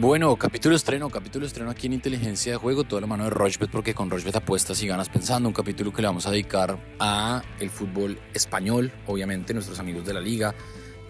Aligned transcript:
Bueno, 0.00 0.36
capítulo 0.36 0.76
estreno, 0.76 1.10
capítulo 1.10 1.44
estreno 1.44 1.70
aquí 1.70 1.88
en 1.88 1.94
Inteligencia 1.94 2.52
de 2.52 2.58
Juego, 2.58 2.84
toda 2.84 3.00
la 3.00 3.08
mano 3.08 3.24
de 3.24 3.30
Rochbet, 3.30 3.68
porque 3.68 3.94
con 3.94 4.08
Rochbet 4.08 4.36
apuestas 4.36 4.80
y 4.80 4.86
ganas 4.86 5.08
pensando, 5.08 5.48
un 5.48 5.52
capítulo 5.52 5.92
que 5.92 6.02
le 6.02 6.06
vamos 6.06 6.24
a 6.28 6.30
dedicar 6.30 6.78
a 7.00 7.42
el 7.58 7.68
fútbol 7.68 8.16
español, 8.32 8.92
obviamente 9.08 9.52
nuestros 9.54 9.80
amigos 9.80 10.06
de 10.06 10.14
la 10.14 10.20
liga, 10.20 10.54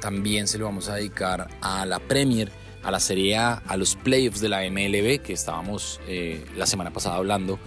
también 0.00 0.48
se 0.48 0.56
lo 0.56 0.64
vamos 0.64 0.88
a 0.88 0.94
dedicar 0.94 1.48
a 1.60 1.84
la 1.84 1.98
Premier, 1.98 2.50
a 2.82 2.90
la 2.90 2.98
Serie 2.98 3.36
A, 3.36 3.56
a 3.56 3.76
los 3.76 3.94
playoffs 3.94 4.40
de 4.40 4.48
la 4.48 4.62
MLB, 4.62 5.20
que 5.20 5.34
estábamos 5.34 6.00
eh, 6.08 6.42
la 6.56 6.64
semana 6.64 6.90
pasada 6.90 7.16
hablando 7.16 7.58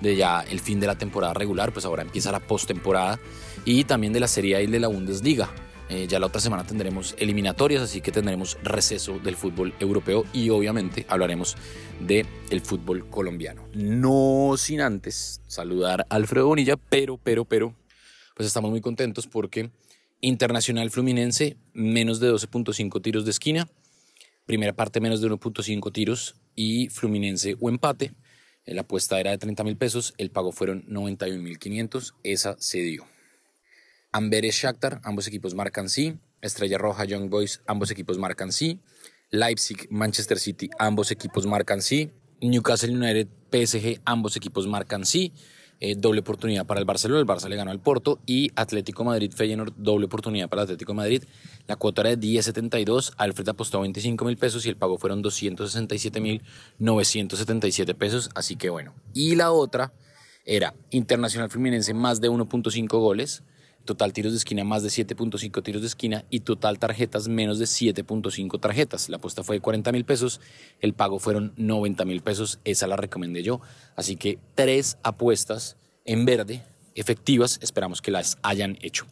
de 0.00 0.16
ya 0.16 0.40
el 0.50 0.60
fin 0.60 0.80
de 0.80 0.86
la 0.86 0.96
temporada 0.96 1.34
regular, 1.34 1.74
pues 1.74 1.84
ahora 1.84 2.00
empieza 2.00 2.32
la 2.32 2.40
postemporada, 2.40 3.20
y 3.66 3.84
también 3.84 4.14
de 4.14 4.20
la 4.20 4.28
Serie 4.28 4.56
A 4.56 4.62
y 4.62 4.66
de 4.66 4.80
la 4.80 4.88
Bundesliga. 4.88 5.50
Eh, 5.90 6.06
ya 6.08 6.20
la 6.20 6.26
otra 6.26 6.40
semana 6.40 6.64
tendremos 6.64 7.16
eliminatorias, 7.18 7.82
así 7.82 8.00
que 8.00 8.12
tendremos 8.12 8.58
receso 8.62 9.18
del 9.18 9.34
fútbol 9.34 9.74
europeo 9.80 10.24
y 10.32 10.48
obviamente 10.50 11.04
hablaremos 11.08 11.56
del 11.98 12.28
el 12.50 12.60
fútbol 12.60 13.10
colombiano. 13.10 13.66
No 13.74 14.54
sin 14.56 14.82
antes 14.82 15.40
saludar 15.48 16.06
a 16.08 16.14
Alfredo 16.14 16.46
Bonilla, 16.46 16.76
pero, 16.76 17.18
pero, 17.18 17.44
pero, 17.44 17.74
pues 18.36 18.46
estamos 18.46 18.70
muy 18.70 18.80
contentos 18.80 19.26
porque 19.26 19.70
Internacional 20.20 20.90
Fluminense, 20.90 21.56
menos 21.72 22.20
de 22.20 22.32
12.5 22.32 23.02
tiros 23.02 23.24
de 23.24 23.32
esquina, 23.32 23.68
primera 24.46 24.72
parte 24.72 25.00
menos 25.00 25.20
de 25.20 25.28
1.5 25.28 25.92
tiros 25.92 26.36
y 26.54 26.88
Fluminense 26.88 27.56
o 27.58 27.68
empate. 27.68 28.12
Eh, 28.64 28.74
la 28.74 28.82
apuesta 28.82 29.18
era 29.18 29.32
de 29.32 29.38
30 29.38 29.64
mil 29.64 29.76
pesos, 29.76 30.14
el 30.18 30.30
pago 30.30 30.52
fueron 30.52 30.84
91 30.86 31.42
mil 31.42 31.58
500, 31.58 32.14
esa 32.22 32.54
se 32.60 32.78
dio. 32.78 33.06
Amberes 34.12 34.56
Shakhtar, 34.56 35.00
ambos 35.04 35.26
equipos 35.26 35.54
marcan 35.54 35.88
sí. 35.88 36.18
Estrella 36.40 36.78
Roja 36.78 37.04
Young 37.04 37.28
Boys, 37.28 37.62
ambos 37.66 37.90
equipos 37.90 38.18
marcan 38.18 38.52
sí. 38.52 38.80
Leipzig 39.30 39.86
Manchester 39.90 40.38
City, 40.38 40.68
ambos 40.78 41.10
equipos 41.10 41.46
marcan 41.46 41.82
sí. 41.82 42.10
Newcastle 42.40 42.96
United 42.96 43.28
PSG, 43.52 44.00
ambos 44.04 44.36
equipos 44.36 44.66
marcan 44.66 45.04
sí. 45.04 45.32
Eh, 45.82 45.94
doble 45.96 46.20
oportunidad 46.20 46.66
para 46.66 46.78
el 46.78 46.84
Barcelona, 46.84 47.20
el 47.20 47.26
Barça 47.26 47.48
le 47.48 47.56
ganó 47.56 47.70
al 47.70 47.80
Porto 47.80 48.20
y 48.26 48.50
Atlético 48.54 49.02
Madrid 49.02 49.32
Feyenoord, 49.32 49.72
doble 49.78 50.04
oportunidad 50.04 50.50
para 50.50 50.62
el 50.62 50.64
Atlético 50.64 50.92
Madrid. 50.92 51.24
La 51.66 51.76
cuota 51.76 52.02
era 52.02 52.10
de 52.10 52.18
10.72, 52.18 53.14
Alfred 53.16 53.48
apostó 53.48 53.80
25 53.80 54.26
mil 54.26 54.36
pesos 54.36 54.66
y 54.66 54.68
el 54.68 54.76
pago 54.76 54.98
fueron 54.98 55.22
267 55.22 56.20
mil 56.20 56.42
977 56.78 57.94
pesos, 57.94 58.28
así 58.34 58.56
que 58.56 58.68
bueno. 58.68 58.94
Y 59.14 59.36
la 59.36 59.52
otra 59.52 59.94
era 60.44 60.74
Internacional 60.90 61.48
Fluminense 61.48 61.94
más 61.94 62.20
de 62.20 62.28
1.5 62.28 62.86
goles, 62.98 63.42
total 63.90 64.12
tiros 64.12 64.30
de 64.30 64.38
esquina 64.38 64.62
más 64.62 64.84
de 64.84 64.88
7.5 64.88 65.64
tiros 65.64 65.82
de 65.82 65.88
esquina 65.88 66.24
y 66.30 66.40
total 66.40 66.78
tarjetas 66.78 67.26
menos 67.26 67.58
de 67.58 67.64
7.5 67.64 68.60
tarjetas. 68.60 69.08
La 69.08 69.16
apuesta 69.16 69.42
fue 69.42 69.56
de 69.56 69.60
40 69.60 69.90
mil 69.90 70.04
pesos, 70.04 70.40
el 70.78 70.94
pago 70.94 71.18
fueron 71.18 71.52
90 71.56 72.04
mil 72.04 72.22
pesos, 72.22 72.60
esa 72.62 72.86
la 72.86 72.94
recomendé 72.94 73.42
yo. 73.42 73.60
Así 73.96 74.14
que 74.14 74.38
tres 74.54 74.96
apuestas 75.02 75.76
en 76.04 76.24
verde, 76.24 76.62
efectivas, 76.94 77.58
esperamos 77.62 78.00
que 78.00 78.12
las 78.12 78.38
hayan 78.42 78.78
hecho. 78.80 79.06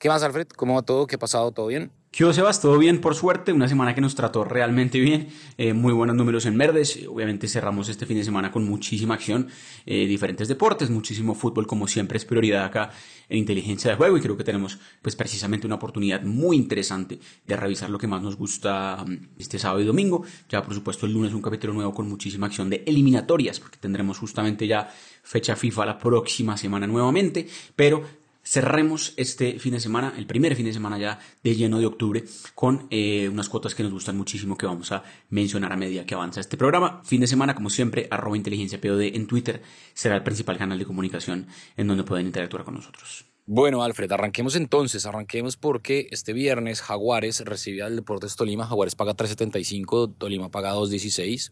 ¿Qué 0.00 0.08
más, 0.08 0.24
Alfred? 0.24 0.48
¿Cómo 0.48 0.74
va 0.74 0.82
todo? 0.82 1.06
¿Qué 1.06 1.14
ha 1.14 1.20
pasado? 1.20 1.52
¿Todo 1.52 1.68
bien? 1.68 1.92
¿Qué 2.12 2.30
Sebas? 2.34 2.60
Todo 2.60 2.76
bien, 2.76 3.00
por 3.00 3.14
suerte. 3.14 3.52
Una 3.52 3.68
semana 3.68 3.94
que 3.94 4.00
nos 4.00 4.16
trató 4.16 4.42
realmente 4.44 4.98
bien. 4.98 5.28
Eh, 5.56 5.72
muy 5.74 5.92
buenos 5.92 6.16
números 6.16 6.44
en 6.44 6.58
verdes. 6.58 6.98
Obviamente 7.08 7.46
cerramos 7.46 7.88
este 7.88 8.04
fin 8.04 8.16
de 8.16 8.24
semana 8.24 8.50
con 8.50 8.64
muchísima 8.64 9.14
acción. 9.14 9.46
Eh, 9.86 10.06
diferentes 10.06 10.48
deportes, 10.48 10.90
muchísimo 10.90 11.36
fútbol, 11.36 11.68
como 11.68 11.86
siempre 11.86 12.18
es 12.18 12.24
prioridad 12.24 12.64
acá 12.64 12.90
en 13.28 13.38
inteligencia 13.38 13.92
de 13.92 13.96
juego. 13.96 14.16
Y 14.16 14.20
creo 14.20 14.36
que 14.36 14.42
tenemos, 14.42 14.80
pues, 15.00 15.14
precisamente 15.14 15.68
una 15.68 15.76
oportunidad 15.76 16.22
muy 16.22 16.56
interesante 16.56 17.20
de 17.46 17.56
revisar 17.56 17.90
lo 17.90 17.98
que 17.98 18.08
más 18.08 18.20
nos 18.20 18.34
gusta 18.34 19.04
mm, 19.06 19.38
este 19.38 19.60
sábado 19.60 19.80
y 19.80 19.84
domingo. 19.84 20.24
Ya, 20.48 20.64
por 20.64 20.74
supuesto, 20.74 21.06
el 21.06 21.12
lunes 21.12 21.32
un 21.32 21.42
capítulo 21.42 21.74
nuevo 21.74 21.94
con 21.94 22.08
muchísima 22.08 22.48
acción 22.48 22.68
de 22.68 22.82
eliminatorias, 22.86 23.60
porque 23.60 23.78
tendremos 23.78 24.18
justamente 24.18 24.66
ya 24.66 24.92
fecha 25.22 25.54
FIFA 25.54 25.86
la 25.86 25.98
próxima 25.98 26.56
semana 26.56 26.88
nuevamente. 26.88 27.46
Pero 27.76 28.02
cerremos 28.42 29.14
este 29.16 29.58
fin 29.58 29.72
de 29.72 29.80
semana, 29.80 30.14
el 30.16 30.26
primer 30.26 30.56
fin 30.56 30.66
de 30.66 30.72
semana 30.72 30.98
ya 30.98 31.18
de 31.42 31.54
lleno 31.54 31.78
de 31.78 31.86
octubre, 31.86 32.24
con 32.54 32.86
eh, 32.90 33.28
unas 33.28 33.48
cuotas 33.48 33.74
que 33.74 33.82
nos 33.82 33.92
gustan 33.92 34.16
muchísimo 34.16 34.56
que 34.56 34.66
vamos 34.66 34.92
a 34.92 35.02
mencionar 35.28 35.72
a 35.72 35.76
medida 35.76 36.06
que 36.06 36.14
avanza 36.14 36.40
este 36.40 36.56
programa. 36.56 37.02
Fin 37.04 37.20
de 37.20 37.26
semana, 37.26 37.54
como 37.54 37.70
siempre, 37.70 38.08
arroba 38.10 38.36
inteligencia 38.36 38.80
POD 38.80 39.14
en 39.14 39.26
Twitter 39.26 39.62
será 39.94 40.16
el 40.16 40.22
principal 40.22 40.58
canal 40.58 40.78
de 40.78 40.84
comunicación 40.84 41.46
en 41.76 41.86
donde 41.86 42.04
pueden 42.04 42.26
interactuar 42.26 42.64
con 42.64 42.74
nosotros. 42.74 43.26
Bueno, 43.52 43.82
Alfred, 43.82 44.12
arranquemos 44.12 44.54
entonces, 44.54 45.06
arranquemos 45.06 45.56
porque 45.56 46.06
este 46.12 46.32
viernes 46.32 46.82
Jaguares 46.82 47.40
recibía 47.40 47.86
al 47.86 47.96
Deportes 47.96 48.36
Tolima, 48.36 48.66
Jaguares 48.66 48.94
paga 48.94 49.16
3.75, 49.16 50.14
Tolima 50.18 50.50
paga 50.50 50.74
2.16. 50.74 51.50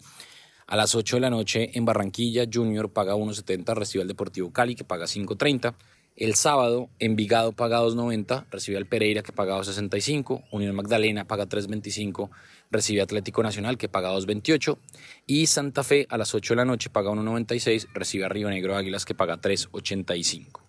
A 0.68 0.76
las 0.76 0.94
8 0.94 1.16
de 1.16 1.20
la 1.20 1.30
noche 1.30 1.70
en 1.76 1.86
Barranquilla, 1.86 2.44
Junior 2.52 2.92
paga 2.92 3.16
1.70, 3.16 3.74
recibe 3.74 4.02
al 4.02 4.08
Deportivo 4.08 4.52
Cali 4.52 4.76
que 4.76 4.84
paga 4.84 5.06
5.30. 5.06 5.74
El 6.18 6.34
sábado, 6.34 6.90
Envigado 6.98 7.52
paga 7.52 7.80
2.90, 7.80 8.46
recibe 8.50 8.76
al 8.76 8.86
Pereira 8.86 9.22
que 9.22 9.30
paga 9.30 9.56
2.65, 9.56 10.46
Unión 10.50 10.74
Magdalena 10.74 11.26
paga 11.26 11.48
3.25, 11.48 12.28
recibe 12.72 13.02
Atlético 13.02 13.40
Nacional 13.44 13.78
que 13.78 13.88
paga 13.88 14.10
2.28 14.10 14.78
y 15.26 15.46
Santa 15.46 15.84
Fe 15.84 16.08
a 16.10 16.18
las 16.18 16.34
8 16.34 16.54
de 16.54 16.56
la 16.56 16.64
noche 16.64 16.90
paga 16.90 17.12
1.96, 17.12 17.90
recibe 17.94 18.24
a 18.24 18.28
Río 18.28 18.50
Negro 18.50 18.74
Águilas 18.74 19.04
que 19.04 19.14
paga 19.14 19.40
3.85. 19.40 20.60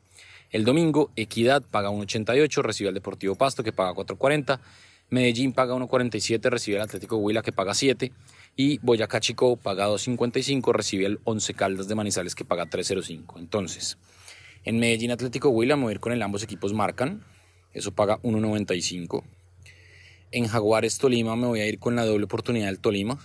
El 0.52 0.66
domingo, 0.66 1.10
Equidad 1.16 1.64
paga 1.64 1.90
1.88, 1.90 2.62
recibe 2.62 2.90
al 2.90 2.94
Deportivo 2.94 3.34
Pasto 3.34 3.64
que 3.64 3.72
paga 3.72 3.96
4.40, 3.96 4.60
Medellín 5.10 5.54
paga 5.54 5.74
1.47, 5.74 6.48
recibe 6.48 6.78
al 6.78 6.84
Atlético 6.84 7.18
Huila 7.18 7.42
que 7.42 7.54
paga 7.54 7.74
7 7.74 8.12
y 8.56 8.78
Boyacá 8.84 9.20
Chico 9.20 9.56
paga 9.56 9.90
2.55, 9.90 10.72
recibe 10.74 11.08
al 11.08 11.20
Once 11.24 11.56
Caldas 11.56 11.88
de 11.88 11.96
Manizales 11.96 12.36
que 12.36 12.46
paga 12.46 12.68
3.05. 12.68 13.40
Entonces... 13.40 13.98
En 14.66 14.80
Medellín 14.80 15.12
Atlético 15.12 15.50
Huila 15.50 15.78
ir 15.92 16.00
con 16.00 16.12
el 16.12 16.22
ambos 16.22 16.44
equipos 16.44 16.74
marcan. 16.74 17.24
Eso 17.74 17.92
paga 17.92 18.20
1.95. 18.22 19.24
En 20.32 20.48
Jaguares 20.48 20.98
Tolima 20.98 21.36
me 21.36 21.48
voy 21.48 21.62
a 21.62 21.68
ir 21.68 21.80
con 21.80 21.96
la 21.96 22.06
doble 22.06 22.26
oportunidad 22.26 22.68
del 22.68 22.80
Tolima. 22.80 23.20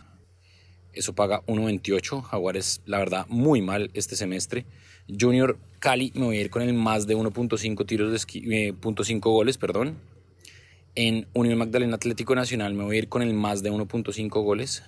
Eso 0.93 1.15
paga 1.15 1.43
1.28. 1.47 2.23
Jaguares, 2.23 2.81
la 2.87 2.99
verdad, 2.99 3.27
muy 3.28 3.61
mal 3.62 3.91
este 3.94 4.17
semestre. 4.17 4.65
Junior 5.09 5.59
Cali 5.81 6.12
me 6.15 6.25
voy 6.25 6.39
a 6.39 6.41
ir 6.41 6.50
con 6.50 6.62
el 6.62 6.73
más 6.73 7.06
de 7.06 7.17
1.5 7.17 7.84
tiros 7.87 8.11
de 8.11 8.17
esqui, 8.17 8.44
eh, 8.55 8.75
goles, 9.21 9.59
perdón. 9.59 9.99
En 10.94 11.27
Unión 11.34 11.59
Magdalena 11.59 11.97
Atlético 11.97 12.37
Nacional 12.37 12.75
me 12.75 12.84
voy 12.84 12.97
a 12.97 12.99
ir 13.00 13.09
con 13.09 13.23
el 13.23 13.34
más 13.34 13.62
de 13.62 13.73
1.5 13.73 14.28
goles. 14.43 14.84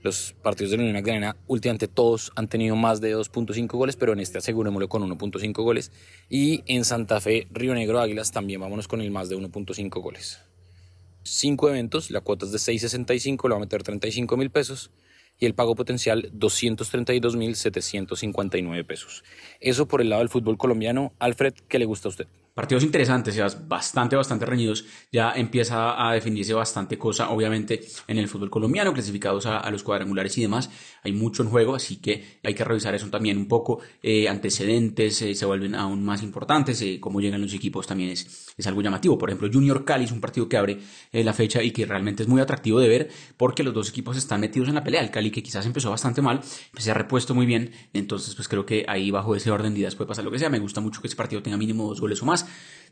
Los 0.00 0.36
partidos 0.42 0.70
de 0.70 0.76
la 0.76 0.84
Unión 0.84 0.94
Magdalena 0.94 1.36
últimamente 1.48 1.88
todos 1.88 2.30
han 2.36 2.48
tenido 2.48 2.76
más 2.76 3.00
de 3.00 3.16
2.5 3.16 3.66
goles, 3.76 3.96
pero 3.96 4.12
en 4.12 4.20
este 4.20 4.38
asegurémoslo 4.38 4.88
con 4.88 5.02
1.5 5.02 5.60
goles. 5.62 5.90
Y 6.28 6.62
en 6.66 6.84
Santa 6.84 7.20
Fe, 7.20 7.48
Río 7.50 7.74
Negro, 7.74 7.98
Águilas 8.00 8.30
también 8.30 8.60
vámonos 8.60 8.86
con 8.86 9.00
el 9.00 9.10
más 9.10 9.28
de 9.28 9.36
1.5 9.36 10.00
goles. 10.00 10.38
Cinco 11.24 11.68
eventos, 11.68 12.12
la 12.12 12.20
cuota 12.20 12.46
es 12.46 12.52
de 12.52 12.58
6.65, 12.58 13.48
le 13.48 13.50
va 13.50 13.56
a 13.56 13.60
meter 13.60 13.82
35 13.82 14.36
mil 14.36 14.50
pesos 14.50 14.92
y 15.38 15.46
el 15.46 15.54
pago 15.54 15.74
potencial 15.74 16.30
232.759 16.32 18.86
pesos. 18.86 19.24
Eso 19.60 19.88
por 19.88 20.00
el 20.00 20.10
lado 20.10 20.20
del 20.20 20.28
fútbol 20.28 20.58
colombiano. 20.58 21.12
Alfred, 21.18 21.54
¿qué 21.68 21.80
le 21.80 21.86
gusta 21.86 22.06
a 22.08 22.10
usted? 22.10 22.28
Partidos 22.58 22.82
interesantes, 22.82 23.36
ya 23.36 23.46
bastante, 23.68 24.16
bastante 24.16 24.44
reñidos. 24.44 24.84
Ya 25.12 25.30
empieza 25.30 26.04
a 26.04 26.12
definirse 26.12 26.52
bastante 26.54 26.98
cosa, 26.98 27.30
obviamente, 27.30 27.82
en 28.08 28.18
el 28.18 28.26
fútbol 28.26 28.50
colombiano, 28.50 28.92
clasificados 28.92 29.46
a, 29.46 29.70
los 29.70 29.84
cuadrangulares 29.84 30.36
y 30.38 30.42
demás. 30.42 30.68
Hay 31.04 31.12
mucho 31.12 31.44
en 31.44 31.50
juego, 31.50 31.76
así 31.76 31.98
que 31.98 32.40
hay 32.42 32.54
que 32.54 32.64
revisar 32.64 32.96
eso 32.96 33.08
también 33.10 33.38
un 33.38 33.46
poco. 33.46 33.78
Eh, 34.02 34.28
antecedentes 34.28 35.22
eh, 35.22 35.36
se 35.36 35.46
vuelven 35.46 35.76
aún 35.76 36.04
más 36.04 36.20
importantes. 36.24 36.82
Eh, 36.82 36.98
cómo 36.98 37.20
llegan 37.20 37.40
los 37.42 37.54
equipos 37.54 37.86
también 37.86 38.10
es, 38.10 38.52
es 38.56 38.66
algo 38.66 38.82
llamativo. 38.82 39.16
Por 39.16 39.30
ejemplo, 39.30 39.48
Junior 39.52 39.84
Cali 39.84 40.06
es 40.06 40.10
un 40.10 40.20
partido 40.20 40.48
que 40.48 40.56
abre 40.56 40.80
la 41.12 41.34
fecha 41.34 41.62
y 41.62 41.70
que 41.70 41.86
realmente 41.86 42.24
es 42.24 42.28
muy 42.28 42.40
atractivo 42.40 42.80
de 42.80 42.88
ver 42.88 43.10
porque 43.36 43.62
los 43.62 43.72
dos 43.72 43.88
equipos 43.90 44.16
están 44.16 44.40
metidos 44.40 44.68
en 44.68 44.74
la 44.74 44.82
pelea. 44.82 45.00
El 45.00 45.12
Cali, 45.12 45.30
que 45.30 45.44
quizás 45.44 45.64
empezó 45.64 45.90
bastante 45.90 46.22
mal, 46.22 46.40
pues 46.72 46.82
se 46.82 46.90
ha 46.90 46.94
repuesto 46.94 47.36
muy 47.36 47.46
bien. 47.46 47.70
Entonces, 47.92 48.34
pues 48.34 48.48
creo 48.48 48.66
que 48.66 48.84
ahí 48.88 49.12
bajo 49.12 49.36
ese 49.36 49.52
orden 49.52 49.74
de 49.74 49.78
ideas 49.78 49.94
puede 49.94 50.08
pasar 50.08 50.24
lo 50.24 50.32
que 50.32 50.40
sea. 50.40 50.50
Me 50.50 50.58
gusta 50.58 50.80
mucho 50.80 51.00
que 51.00 51.06
ese 51.06 51.14
partido 51.14 51.40
tenga 51.40 51.56
mínimo 51.56 51.86
dos 51.86 52.00
goles 52.00 52.20
o 52.20 52.26
más. 52.26 52.47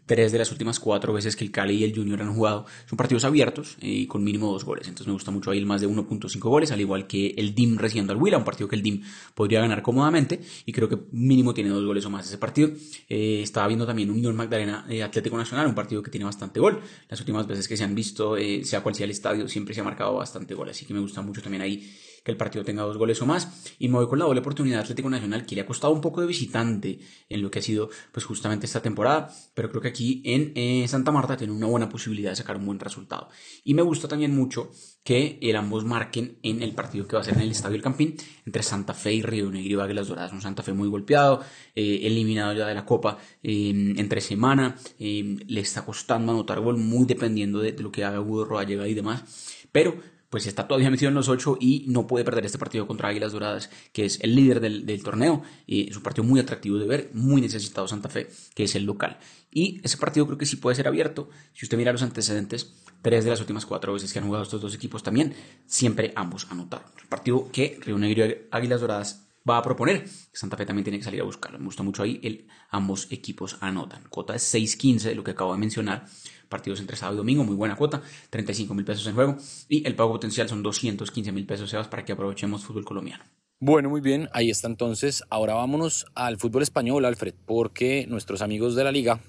Tres 0.07 0.31
de 0.31 0.39
las 0.39 0.53
últimas 0.53 0.79
cuatro 0.79 1.13
veces 1.13 1.35
que 1.35 1.43
el 1.43 1.51
Cali 1.51 1.75
y 1.75 1.85
el 1.85 1.93
Junior 1.93 2.23
han 2.23 2.33
jugado 2.33 2.65
son 2.89 2.97
partidos 2.97 3.25
abiertos 3.25 3.77
eh, 3.81 3.89
y 3.89 4.07
con 4.07 4.23
mínimo 4.23 4.53
dos 4.53 4.65
goles. 4.65 4.87
Entonces 4.87 5.09
me 5.09 5.13
gusta 5.13 5.33
mucho 5.33 5.51
ahí 5.51 5.59
el 5.59 5.67
más 5.67 5.81
de 5.81 5.89
1.5 5.89 6.39
goles, 6.49 6.71
al 6.71 6.81
igual 6.81 7.09
que 7.09 7.35
el 7.37 7.57
DIM 7.57 7.77
recibiendo 7.77 8.13
al 8.13 8.23
Huila, 8.23 8.39
un 8.39 8.45
partido 8.45 8.69
que 8.69 8.77
el 8.77 8.83
DIM 8.83 9.03
podría 9.35 9.61
ganar 9.61 9.83
cómodamente 9.83 10.41
y 10.65 10.73
creo 10.73 10.89
que 10.89 10.97
mínimo 11.11 11.55
tiene 11.55 11.71
dos 11.71 11.85
goles 11.85 12.05
o 12.05 12.11
más 12.11 12.25
ese 12.25 12.39
partido. 12.39 12.71
Eh, 13.09 13.41
estaba 13.43 13.67
viendo 13.67 13.85
también 13.85 14.09
Unión 14.13 14.37
Magdalena 14.37 14.87
eh, 14.89 15.03
Atlético 15.03 15.37
Nacional, 15.37 15.67
un 15.67 15.75
partido 15.75 16.05
que 16.05 16.11
tiene 16.13 16.25
bastante 16.25 16.61
gol. 16.61 16.81
Las 17.09 17.19
últimas 17.19 17.49
veces 17.49 17.67
que 17.67 17.77
se 17.77 17.83
han 17.83 17.97
visto, 17.97 18.37
sea 18.63 18.85
cual 18.85 18.95
sea 18.95 19.05
el 19.07 19.11
estadio, 19.11 19.49
siempre 19.49 19.75
se 19.75 19.81
ha 19.81 19.85
marcado 19.85 20.15
bastante 20.15 20.55
gol. 20.55 20.69
Así 20.69 20.87
que 20.87 20.95
me 20.95 21.01
gusta 21.01 21.21
mucho 21.21 21.43
también 21.43 21.63
ahí 21.63 21.85
que 22.27 22.33
el 22.33 22.37
partido 22.37 22.65
tenga 22.65 22.83
dos 22.83 22.99
goles 22.99 23.23
o 23.23 23.27
más. 23.27 23.73
Y 23.79 23.89
me 23.89 23.95
voy 23.95 24.09
con 24.09 24.19
la 24.19 24.25
doble 24.25 24.41
oportunidad 24.41 24.79
de 24.79 24.83
Atlético 24.83 25.09
Nacional, 25.09 25.47
que 25.47 25.55
le 25.55 25.61
ha 25.61 25.67
costado 25.67 25.93
un 25.93 26.01
poco 26.01 26.21
de 26.21 26.27
visitante 26.27 26.99
en 27.29 27.41
lo 27.41 27.53
que 27.53 27.61
ha 27.61 27.63
sido 27.63 27.89
pues 28.11 28.27
justamente 28.27 28.67
esta 28.67 28.83
temporada, 28.83 29.33
pero 29.55 29.71
creo 29.71 29.81
que 29.81 29.89
aquí 29.89 30.23
en 30.25 30.53
eh, 30.57 30.89
Santa 30.89 31.13
Marta 31.13 31.37
tiene 31.37 31.53
una 31.53 31.69
buena 31.69 31.89
posibilidad 31.89 32.31
de 32.31 32.37
sacar 32.37 32.57
un 32.57 32.67
buen 32.67 32.81
resultado. 32.81 33.29
Y 33.63 33.75
me 33.75 33.83
gusta 33.83 34.09
también 34.09 34.35
mucho 34.35 34.73
que 35.05 35.39
el 35.41 35.55
ambos 35.55 35.85
marquen 35.85 36.39
en 36.43 36.63
el 36.63 36.75
partido 36.75 37.07
que 37.07 37.15
va 37.15 37.23
a 37.23 37.25
ser 37.25 37.35
en 37.35 37.43
el 37.43 37.53
Estadio 37.53 37.77
El 37.77 37.83
Campín 37.83 38.17
entre 38.45 38.65
Santa 38.65 38.93
Fe 38.93 39.15
y 39.15 39.23
Río 39.23 39.49
Negro 39.49 39.79
y 39.79 39.81
Águilas 39.81 40.09
Doradas. 40.09 40.33
Un 40.33 40.43
Santa 40.43 40.65
Fe 40.65 40.73
muy 40.73 40.89
golpeado, 40.89 41.43
eh, 41.77 42.01
eliminado 42.03 42.55
ya 42.55 42.67
de 42.67 42.75
la 42.75 42.85
Copa 42.85 43.19
eh, 43.41 43.95
entre 43.97 44.21
semana, 44.21 44.77
le 44.99 45.61
está 45.61 45.85
costando 45.85 46.33
anotar 46.33 46.59
gol 46.59 46.77
muy 46.77 47.07
dependiendo 47.07 47.61
de, 47.61 47.73
lo 47.79 47.93
que 47.93 48.05
haga 48.05 48.21
Hugo 48.21 48.45
Roallega 48.45 48.89
y 48.89 48.95
demás, 48.95 49.23
pero 49.71 50.16
pues 50.31 50.47
está 50.47 50.67
todavía 50.67 50.91
metido 50.91 51.09
en 51.09 51.15
los 51.15 51.29
ocho 51.29 51.57
y 51.61 51.85
no 51.89 52.07
puede 52.07 52.25
perder 52.25 52.47
este 52.47 52.59
partido 52.59 52.87
contra 52.87 53.09
Águilas 53.09 53.33
Doradas, 53.33 53.71
que 53.93 54.05
es 54.05 54.21
el 54.23 54.35
líder 54.35 54.61
del, 54.61 55.03
torneo. 55.03 55.43
Y 55.67 55.89
es 55.91 55.97
un 55.97 56.03
partido 56.03 56.25
muy 56.25 56.41
atractivo 56.41 56.79
de 56.79 56.87
ver, 56.87 57.11
muy 57.15 57.41
necesitado 57.41 57.87
Santa 57.89 58.09
Fe, 58.09 58.29
que 58.55 58.65
es 58.65 58.75
el 58.75 58.85
local. 58.85 59.19
Y 59.51 59.81
ese 59.85 59.97
partido 59.97 60.27
creo 60.27 60.39
que 60.39 60.47
sí 60.47 60.57
puede 60.57 60.77
ser 60.77 60.89
abierto. 60.89 61.29
Si 61.53 61.65
usted 61.65 61.79
mira 61.79 61.93
los 61.93 62.03
antecedentes, 62.03 62.75
tres 63.03 63.25
de 63.25 63.31
las 63.31 63.41
últimas 63.41 63.67
cuatro 63.67 63.93
veces 63.93 64.13
que 64.13 64.19
han 64.19 64.27
jugado 64.27 64.45
estos 64.45 64.61
dos 64.61 64.75
equipos 64.75 65.03
también, 65.03 65.35
siempre 65.67 66.13
ambos 66.17 66.47
anotaron. 66.51 66.89
El 67.01 67.09
partido 67.09 67.49
que 67.53 67.79
y 67.87 68.49
Águilas 68.51 68.81
Doradas 68.81 69.26
va 69.49 69.59
a 69.59 69.63
proponer. 69.63 70.09
Santa 70.33 70.57
Fe 70.57 70.67
también 70.67 70.85
tiene 70.85 70.99
que 70.99 71.05
salir 71.05 71.21
a 71.21 71.25
buscarlo. 71.25 71.59
Me 71.59 71.67
gusta 71.67 71.83
mucho 71.83 72.03
ahí, 72.03 72.21
el, 72.23 72.49
ambos 72.71 73.09
equipos 73.11 73.59
anotan. 73.61 74.05
Cuota 74.09 74.35
es 74.35 74.55
6.15, 74.55 75.03
de 75.03 75.15
lo 75.15 75.25
que 75.25 75.33
acabo 75.33 75.53
de 75.53 75.59
mencionar 75.59 76.07
partidos 76.49 76.81
entre 76.81 76.97
sábado 76.97 77.17
y 77.17 77.19
domingo, 77.19 77.45
muy 77.45 77.57
buena 77.57 77.77
cuota, 77.77 78.03
35 78.31 78.73
mil 78.75 78.85
pesos 78.85 79.07
en 79.07 79.15
juego 79.15 79.37
y 79.69 79.87
el 79.87 79.97
pago 79.97 80.13
potencial 80.13 80.49
son 80.49 80.63
215 80.63 81.33
mil 81.33 81.47
pesos, 81.47 81.71
Sebas, 81.71 81.89
para 81.89 82.05
que 82.05 82.13
aprovechemos 82.13 82.65
fútbol 82.65 82.85
colombiano. 82.85 83.25
Bueno, 83.59 83.89
muy 83.89 84.01
bien, 84.01 84.29
ahí 84.33 84.51
está 84.51 84.69
entonces. 84.69 85.25
Ahora 85.31 85.55
vámonos 85.55 86.07
al 86.15 86.39
fútbol 86.39 86.63
español, 86.63 87.05
Alfred, 87.05 87.35
porque 87.47 88.07
nuestros 88.09 88.43
amigos 88.43 88.75
de 88.75 88.85
la 88.85 88.93
liga 88.93 89.21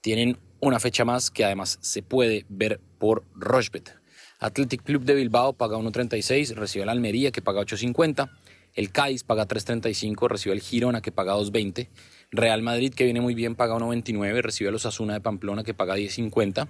tienen 0.00 0.38
una 0.60 0.80
fecha 0.80 1.04
más 1.04 1.30
que 1.30 1.44
además 1.44 1.78
se 1.82 2.02
puede 2.02 2.46
ver 2.48 2.80
por 2.98 3.24
Rochbet. 3.34 4.00
Athletic 4.38 4.82
Club 4.82 5.04
de 5.04 5.14
Bilbao 5.14 5.52
paga 5.52 5.76
1.36, 5.76 6.54
recibe 6.54 6.86
la 6.86 6.92
Almería 6.92 7.30
que 7.30 7.42
paga 7.42 7.60
8.50, 7.60 8.30
el 8.74 8.92
Cádiz 8.92 9.24
paga 9.24 9.46
3.35, 9.46 10.28
recibe 10.28 10.54
el 10.54 10.60
Girona 10.60 11.00
que 11.00 11.12
paga 11.12 11.34
2.20, 11.34 11.88
Real 12.30 12.62
Madrid, 12.62 12.94
que 12.94 13.04
viene 13.04 13.20
muy 13.20 13.34
bien, 13.34 13.56
paga 13.56 13.74
1.29, 13.76 14.42
recibe 14.42 14.68
a 14.68 14.72
los 14.72 14.86
Asuna 14.86 15.14
de 15.14 15.20
Pamplona, 15.20 15.64
que 15.64 15.74
paga 15.74 15.96
10.50. 15.96 16.68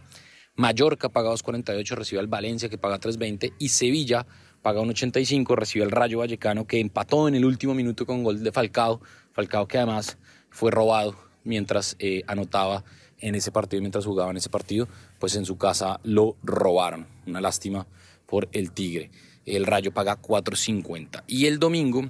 Mallorca 0.57 1.09
paga 1.09 1.31
2.48, 1.31 1.95
recibe 1.95 2.21
al 2.21 2.27
Valencia, 2.27 2.69
que 2.69 2.79
paga 2.79 2.99
3.20. 2.99 3.55
Y 3.59 3.69
Sevilla 3.69 4.27
paga 4.63 4.81
1.85, 4.81 5.55
recibe 5.55 5.85
al 5.85 5.91
Rayo 5.91 6.19
Vallecano, 6.19 6.67
que 6.67 6.81
empató 6.81 7.29
en 7.29 7.35
el 7.35 7.45
último 7.45 7.75
minuto 7.75 8.07
con 8.07 8.25
gol 8.25 8.43
de 8.43 8.53
Falcao. 8.53 9.01
Falcao 9.33 9.69
que 9.69 9.79
además 9.79 10.19
fue 10.51 10.71
robado 10.71 11.17
mientras 11.45 11.97
eh, 11.99 12.23
anotaba 12.27 12.85
en 13.19 13.35
ese 13.35 13.53
partido, 13.53 13.81
mientras 13.81 14.07
jugaba 14.07 14.31
en 14.31 14.39
ese 14.39 14.49
partido, 14.49 14.89
pues 15.19 15.37
en 15.37 15.45
su 15.45 15.59
casa 15.59 16.01
lo 16.05 16.37
robaron. 16.43 17.07
Una 17.27 17.41
lástima 17.41 17.87
por 18.27 18.49
el 18.53 18.73
Tigre. 18.73 19.11
El 19.57 19.67
Rayo 19.67 19.93
paga 19.93 20.21
4.50. 20.21 21.25
Y 21.27 21.47
el 21.47 21.59
domingo 21.59 22.09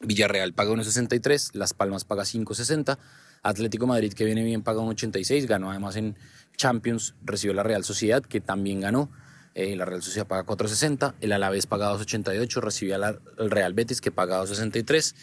Villarreal 0.00 0.52
paga 0.52 0.72
1.63, 0.72 1.50
Las 1.54 1.74
Palmas 1.74 2.04
paga 2.04 2.24
5.60, 2.24 2.98
Atlético 3.42 3.86
Madrid 3.86 4.12
que 4.12 4.24
viene 4.24 4.42
bien 4.42 4.62
paga 4.62 4.80
1.86, 4.80 5.46
ganó 5.46 5.70
además 5.70 5.96
en 5.96 6.16
Champions, 6.56 7.14
recibió 7.22 7.54
la 7.54 7.62
Real 7.62 7.84
Sociedad 7.84 8.22
que 8.22 8.40
también 8.40 8.80
ganó, 8.80 9.10
eh, 9.54 9.76
la 9.76 9.84
Real 9.84 10.02
Sociedad 10.02 10.26
paga 10.26 10.44
4.60, 10.44 11.14
el 11.20 11.32
Alavés 11.32 11.66
paga 11.66 11.92
2.88, 11.92 12.60
recibió 12.60 12.96
al 12.96 13.20
Real 13.50 13.74
Betis 13.74 14.00
que 14.00 14.10
paga 14.10 14.42
2.63, 14.42 15.14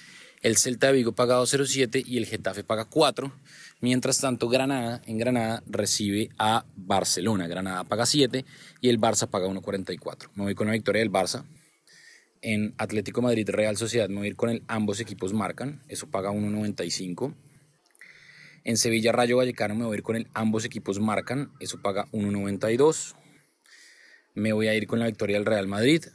el 0.41 0.57
Celta 0.57 0.87
de 0.87 0.93
Vigo 0.93 1.11
paga 1.11 1.39
2.07 1.39 2.03
y 2.05 2.17
el 2.17 2.25
Getafe 2.25 2.63
paga 2.63 2.85
4. 2.85 3.31
Mientras 3.81 4.19
tanto, 4.19 4.47
Granada 4.47 5.01
en 5.05 5.17
Granada 5.17 5.63
recibe 5.65 6.29
a 6.37 6.65
Barcelona. 6.75 7.47
Granada 7.47 7.83
paga 7.83 8.05
7 8.05 8.45
y 8.79 8.89
el 8.89 8.99
Barça 8.99 9.27
paga 9.27 9.47
1.44. 9.47 10.29
Me 10.35 10.43
voy 10.43 10.55
con 10.55 10.67
la 10.67 10.73
victoria 10.73 11.01
del 11.01 11.11
Barça 11.11 11.43
en 12.41 12.73
Atlético 12.77 13.21
Madrid 13.21 13.47
Real 13.49 13.77
Sociedad 13.77 14.09
me 14.09 14.17
voy 14.17 14.25
a 14.25 14.29
ir 14.29 14.35
con 14.35 14.49
el 14.49 14.63
ambos 14.67 14.99
equipos 14.99 15.33
marcan, 15.33 15.81
eso 15.87 16.09
paga 16.09 16.31
1.95. 16.31 17.35
En 18.63 18.77
Sevilla 18.77 19.11
Rayo 19.11 19.37
Vallecano 19.37 19.75
me 19.75 19.85
voy 19.85 19.95
a 19.95 19.97
ir 19.97 20.03
con 20.03 20.15
el 20.15 20.27
ambos 20.33 20.65
equipos 20.65 20.99
marcan, 20.99 21.51
eso 21.59 21.81
paga 21.81 22.07
1.92. 22.11 23.15
Me 24.33 24.53
voy 24.53 24.67
a 24.67 24.75
ir 24.75 24.87
con 24.87 24.99
la 24.99 25.07
victoria 25.07 25.37
del 25.37 25.45
Real 25.45 25.67
Madrid. 25.67 26.05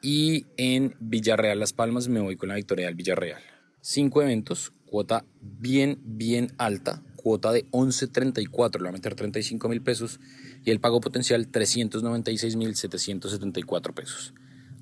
Y 0.00 0.46
en 0.56 0.94
Villarreal 1.00 1.58
Las 1.58 1.72
Palmas 1.72 2.06
me 2.08 2.20
voy 2.20 2.36
con 2.36 2.50
la 2.50 2.54
victoria 2.54 2.86
del 2.86 2.94
Villarreal. 2.94 3.42
Cinco 3.80 4.22
eventos, 4.22 4.72
cuota 4.88 5.24
bien, 5.40 5.98
bien 6.04 6.52
alta, 6.58 7.02
cuota 7.16 7.52
de 7.52 7.70
11.34, 7.70 8.74
le 8.74 8.78
voy 8.80 8.88
a 8.88 8.92
meter 8.92 9.14
35 9.14 9.68
mil 9.68 9.82
pesos 9.82 10.20
y 10.64 10.70
el 10.70 10.80
pago 10.80 11.00
potencial 11.00 11.48
396 11.48 12.56
mil 12.56 12.74
774 12.74 13.94
pesos. 13.94 14.34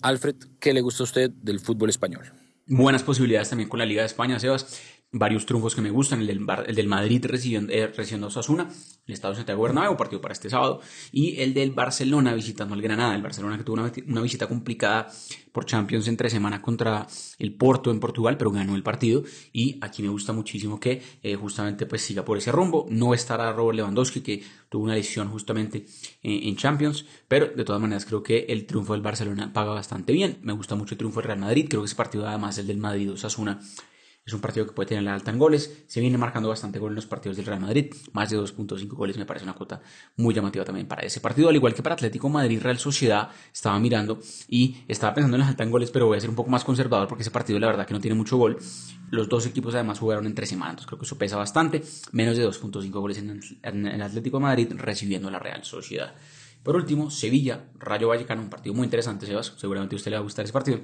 Alfred, 0.03 0.37
¿qué 0.61 0.73
le 0.73 0.81
gusta 0.81 1.03
a 1.03 1.05
usted 1.05 1.31
del 1.43 1.61
fútbol 1.61 1.91
español? 1.91 2.33
Buenas 2.67 3.03
posibilidades 3.03 3.49
también 3.49 3.69
con 3.69 3.79
la 3.79 3.87
Liga 3.87 4.03
de 4.03 4.07
España, 4.07 4.39
Sebas 4.41 4.81
varios 5.19 5.47
triunfos 5.47 5.75
que 5.75 5.81
me 5.81 5.91
gustan, 5.91 6.21
el 6.21 6.27
del, 6.27 6.47
el 6.67 6.75
del 6.75 6.89
Madrid 6.89 7.25
recibiendo, 7.27 7.73
eh, 7.73 7.87
recibiendo 7.87 8.27
a 8.27 8.29
Osasuna, 8.29 8.69
el 9.07 9.15
Estado 9.15 9.33
de 9.33 9.39
Santiago 9.39 9.63
Bernabéu, 9.63 9.97
partido 9.97 10.21
para 10.21 10.33
este 10.33 10.51
sábado, 10.51 10.81
y 11.13 11.41
el 11.41 11.55
del 11.55 11.71
Barcelona 11.71 12.35
visitando 12.35 12.75
al 12.75 12.83
Granada, 12.83 13.15
el 13.15 13.23
Barcelona 13.23 13.57
que 13.57 13.65
tuvo 13.65 13.75
una, 13.81 13.93
una, 14.07 14.21
visita 14.21 14.47
complicada 14.47 15.09
por 15.53 15.65
Champions 15.65 16.09
entre 16.09 16.29
semana 16.29 16.61
contra 16.61 17.07
el 17.39 17.55
Porto 17.55 17.91
en 17.91 18.01
Portugal, 18.01 18.37
pero 18.37 18.51
ganó 18.51 18.75
el 18.75 18.83
partido, 18.83 19.23
y 19.53 19.79
aquí 19.81 20.03
me 20.03 20.09
gusta 20.09 20.33
muchísimo 20.33 20.79
que 20.79 21.03
eh, 21.23 21.37
justamente 21.37 21.87
pues 21.87 22.03
siga 22.03 22.25
por 22.25 22.37
ese 22.39 22.53
rumbo, 22.53 22.87
no 22.91 23.15
estará 23.15 23.53
Robert 23.53 23.77
Lewandowski 23.77 24.21
que 24.21 24.43
tuvo 24.69 24.85
una 24.85 24.95
lesión 24.95 25.29
justamente 25.31 25.87
en, 26.23 26.49
en 26.49 26.57
Champions, 26.57 27.07
pero 27.29 27.47
de 27.47 27.65
todas 27.65 27.81
maneras 27.81 28.05
creo 28.05 28.23
que 28.23 28.47
el 28.49 28.67
triunfo 28.67 28.93
del 28.93 29.03
Barcelona 29.03 29.53
paga 29.53 29.73
bastante 29.73 30.13
bien, 30.13 30.39
me 30.43 30.53
gusta 30.53 30.75
mucho 30.75 30.95
el 30.95 30.99
triunfo 30.99 31.21
del 31.21 31.29
Real 31.29 31.41
Madrid, 31.41 31.67
creo 31.69 31.83
que 31.83 31.87
ese 31.87 31.97
partido 31.97 32.27
además 32.29 32.59
el 32.59 32.67
del 32.67 32.79
Madrid 32.79 33.13
Osasuna 33.13 33.61
es 34.27 34.33
un 34.33 34.41
partido 34.41 34.67
que 34.67 34.73
puede 34.73 34.89
tener 34.89 35.05
la 35.05 35.15
alta 35.15 35.31
en 35.31 35.39
goles. 35.39 35.85
Se 35.87 36.01
viene 36.01 36.19
marcando 36.19 36.49
bastante 36.49 36.81
gol 36.81 36.91
en 36.91 36.97
los 36.97 37.07
partidos 37.07 37.37
del 37.37 37.47
Real 37.47 37.61
Madrid. 37.61 37.95
Más 38.13 38.29
de 38.29 38.37
2.5 38.37 38.89
goles 38.89 39.17
me 39.17 39.25
parece 39.25 39.45
una 39.45 39.53
cuota 39.53 39.81
muy 40.17 40.35
llamativa 40.35 40.65
también 40.65 40.89
para 40.89 41.03
ese 41.03 41.21
partido. 41.21 41.49
Al 41.49 41.55
igual 41.55 41.75
que 41.75 41.83
para 41.83 41.95
Atlético 41.95 42.29
Madrid, 42.29 42.61
Real 42.61 42.77
Sociedad 42.77 43.31
estaba 43.53 43.79
mirando 43.79 44.19
y 44.49 44.79
estaba 44.89 45.15
pensando 45.15 45.37
en 45.37 45.43
la 45.43 45.49
alta 45.49 45.63
en 45.63 45.71
goles, 45.71 45.93
pero 45.93 46.07
voy 46.07 46.19
a 46.19 46.21
ser 46.21 46.29
un 46.29 46.35
poco 46.35 46.51
más 46.51 46.65
conservador 46.65 47.07
porque 47.07 47.23
ese 47.23 47.31
partido 47.31 47.61
la 47.61 47.69
verdad 47.69 47.87
que 47.87 47.95
no 47.95 48.01
tiene 48.01 48.17
mucho 48.17 48.37
gol. 48.37 48.59
Los 49.11 49.29
dos 49.29 49.47
equipos 49.47 49.77
además 49.77 50.01
jugaron 50.01 50.27
en 50.27 50.35
tres 50.35 50.49
semanas, 50.49 50.87
creo 50.87 50.99
que 50.99 51.05
eso 51.05 51.17
pesa 51.17 51.37
bastante. 51.37 51.85
Menos 52.11 52.37
de 52.37 52.49
2.5 52.49 52.91
goles 52.91 53.19
en 53.19 53.87
el 53.87 54.03
Atlético 54.03 54.41
Madrid 54.41 54.73
recibiendo 54.75 55.31
la 55.31 55.39
Real 55.39 55.63
Sociedad. 55.63 56.15
Por 56.67 56.75
último, 56.75 57.13
Sevilla, 57.13 57.67
Rayo 57.79 58.09
Vallecano, 58.09 58.43
un 58.43 58.51
partido 58.51 58.75
muy 58.75 58.87
interesante, 58.87 59.25
Sebas. 59.25 59.55
Seguramente 59.57 59.95
a 59.95 59.99
usted 59.99 60.11
le 60.11 60.17
va 60.17 60.21
a 60.23 60.25
gustar 60.25 60.45
ese 60.45 60.53
partido. 60.53 60.81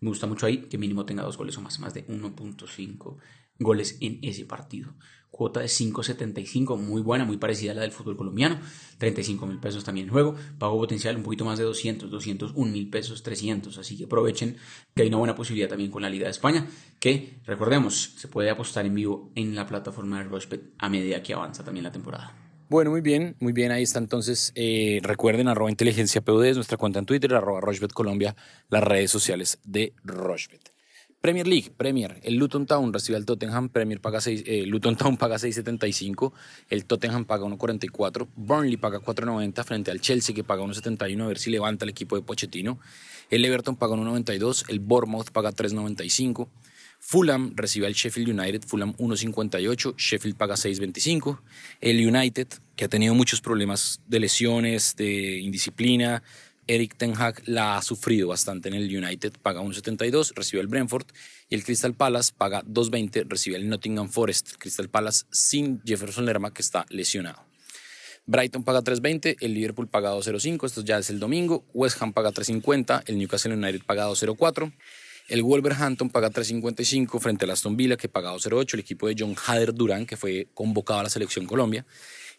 Me 0.00 0.08
gusta 0.08 0.26
mucho 0.26 0.46
ahí 0.46 0.62
que 0.68 0.78
mínimo 0.78 1.04
tenga 1.04 1.22
dos 1.22 1.36
goles 1.36 1.56
o 1.58 1.60
más, 1.60 1.78
más 1.80 1.94
de 1.94 2.06
1.5 2.06 3.16
goles 3.58 3.98
en 4.00 4.20
ese 4.22 4.44
partido. 4.44 4.94
Cuota 5.30 5.60
de 5.60 5.66
5.75, 5.66 6.78
muy 6.78 7.02
buena, 7.02 7.24
muy 7.24 7.36
parecida 7.36 7.72
a 7.72 7.74
la 7.74 7.82
del 7.82 7.92
fútbol 7.92 8.16
colombiano. 8.16 8.58
35 8.98 9.46
mil 9.46 9.58
pesos 9.58 9.84
también 9.84 10.06
en 10.06 10.12
juego. 10.12 10.34
Pago 10.58 10.78
potencial 10.78 11.16
un 11.16 11.22
poquito 11.22 11.44
más 11.44 11.58
de 11.58 11.64
200, 11.64 12.10
201 12.10 12.72
mil 12.72 12.88
pesos, 12.88 13.22
300. 13.22 13.76
Así 13.76 13.96
que 13.96 14.04
aprovechen 14.04 14.56
que 14.94 15.02
hay 15.02 15.08
una 15.08 15.18
buena 15.18 15.34
posibilidad 15.34 15.68
también 15.68 15.90
con 15.90 16.02
la 16.02 16.10
Liga 16.10 16.24
de 16.24 16.30
España. 16.30 16.66
Que 16.98 17.40
recordemos, 17.44 18.14
se 18.16 18.28
puede 18.28 18.50
apostar 18.50 18.86
en 18.86 18.94
vivo 18.94 19.30
en 19.34 19.54
la 19.54 19.66
plataforma 19.66 20.18
de 20.18 20.28
Rushbet 20.28 20.72
a 20.78 20.88
medida 20.88 21.22
que 21.22 21.34
avanza 21.34 21.62
también 21.62 21.84
la 21.84 21.92
temporada. 21.92 22.47
Bueno, 22.70 22.90
muy 22.90 23.00
bien, 23.00 23.34
muy 23.40 23.54
bien, 23.54 23.72
ahí 23.72 23.82
está 23.82 23.98
entonces. 23.98 24.52
Eh, 24.54 25.00
recuerden, 25.02 25.48
arroba 25.48 25.70
inteligencia 25.70 26.20
PUD 26.20 26.44
es 26.44 26.56
nuestra 26.56 26.76
cuenta 26.76 26.98
en 26.98 27.06
Twitter, 27.06 27.34
arroba 27.34 27.62
Rochbet 27.62 27.94
Colombia, 27.94 28.36
las 28.68 28.84
redes 28.84 29.10
sociales 29.10 29.58
de 29.64 29.94
Rochbet. 30.04 30.74
Premier 31.22 31.48
League, 31.48 31.72
Premier, 31.74 32.20
el 32.22 32.36
Luton 32.36 32.66
Town 32.66 32.92
recibe 32.92 33.16
al 33.16 33.24
Tottenham, 33.24 33.70
Premier 33.70 34.02
paga 34.02 34.20
6, 34.20 34.44
eh, 34.46 34.66
Luton 34.66 34.96
Town 34.96 35.16
paga 35.16 35.36
6.75, 35.36 36.32
el 36.68 36.84
Tottenham 36.84 37.24
paga 37.24 37.46
1.44, 37.46 38.28
Burnley 38.36 38.76
paga 38.76 39.00
4.90 39.00 39.64
frente 39.64 39.90
al 39.90 40.00
Chelsea 40.00 40.34
que 40.34 40.44
paga 40.44 40.62
1.71 40.62 41.24
a 41.24 41.26
ver 41.26 41.38
si 41.38 41.50
levanta 41.50 41.86
el 41.86 41.88
equipo 41.88 42.16
de 42.16 42.22
Pochettino, 42.22 42.78
el 43.30 43.44
Everton 43.44 43.76
paga 43.76 43.96
1.92, 43.96 44.66
el 44.68 44.78
Bournemouth 44.78 45.30
paga 45.30 45.52
3.95, 45.52 46.48
Fulham 47.00 47.52
recibe 47.56 47.86
al 47.86 47.94
Sheffield 47.94 48.38
United, 48.38 48.64
Fulham 48.66 48.94
1.58, 48.96 49.94
Sheffield 49.96 50.36
paga 50.36 50.54
6.25. 50.54 51.40
El 51.80 52.06
United, 52.06 52.48
que 52.76 52.84
ha 52.84 52.88
tenido 52.88 53.14
muchos 53.14 53.40
problemas 53.40 54.00
de 54.06 54.20
lesiones, 54.20 54.94
de 54.96 55.38
indisciplina, 55.38 56.22
Eric 56.68 56.96
Ten 56.96 57.14
Hag 57.16 57.42
la 57.46 57.78
ha 57.78 57.82
sufrido 57.82 58.28
bastante 58.28 58.68
en 58.68 58.74
el 58.74 58.94
United, 58.94 59.32
paga 59.42 59.62
1.72, 59.62 60.34
recibe 60.34 60.60
al 60.60 60.68
Brentford. 60.68 61.06
Y 61.48 61.54
el 61.54 61.64
Crystal 61.64 61.94
Palace 61.94 62.32
paga 62.36 62.62
2.20, 62.62 63.26
recibe 63.26 63.56
al 63.56 63.68
Nottingham 63.68 64.10
Forest. 64.10 64.56
Crystal 64.58 64.90
Palace 64.90 65.24
sin 65.32 65.80
Jefferson 65.84 66.26
Lerma, 66.26 66.52
que 66.52 66.60
está 66.60 66.84
lesionado. 66.90 67.42
Brighton 68.26 68.62
paga 68.62 68.82
3.20, 68.82 69.38
el 69.40 69.54
Liverpool 69.54 69.88
paga 69.88 70.12
2.05, 70.12 70.66
esto 70.66 70.82
ya 70.82 70.98
es 70.98 71.08
el 71.08 71.18
domingo. 71.18 71.64
West 71.72 72.02
Ham 72.02 72.12
paga 72.12 72.30
3.50, 72.30 73.04
el 73.06 73.16
Newcastle 73.16 73.54
United 73.54 73.80
paga 73.86 74.06
2.04. 74.06 74.70
El 75.28 75.42
Wolverhampton 75.42 76.08
paga 76.08 76.30
3.55 76.30 77.20
frente 77.20 77.44
al 77.44 77.50
Aston 77.50 77.76
Villa, 77.76 77.98
que 77.98 78.08
paga 78.08 78.32
2.08, 78.32 78.74
el 78.74 78.80
equipo 78.80 79.08
de 79.08 79.14
John 79.18 79.36
Hader 79.36 79.74
Durán, 79.74 80.06
que 80.06 80.16
fue 80.16 80.48
convocado 80.54 81.00
a 81.00 81.02
la 81.02 81.10
selección 81.10 81.44
Colombia. 81.44 81.84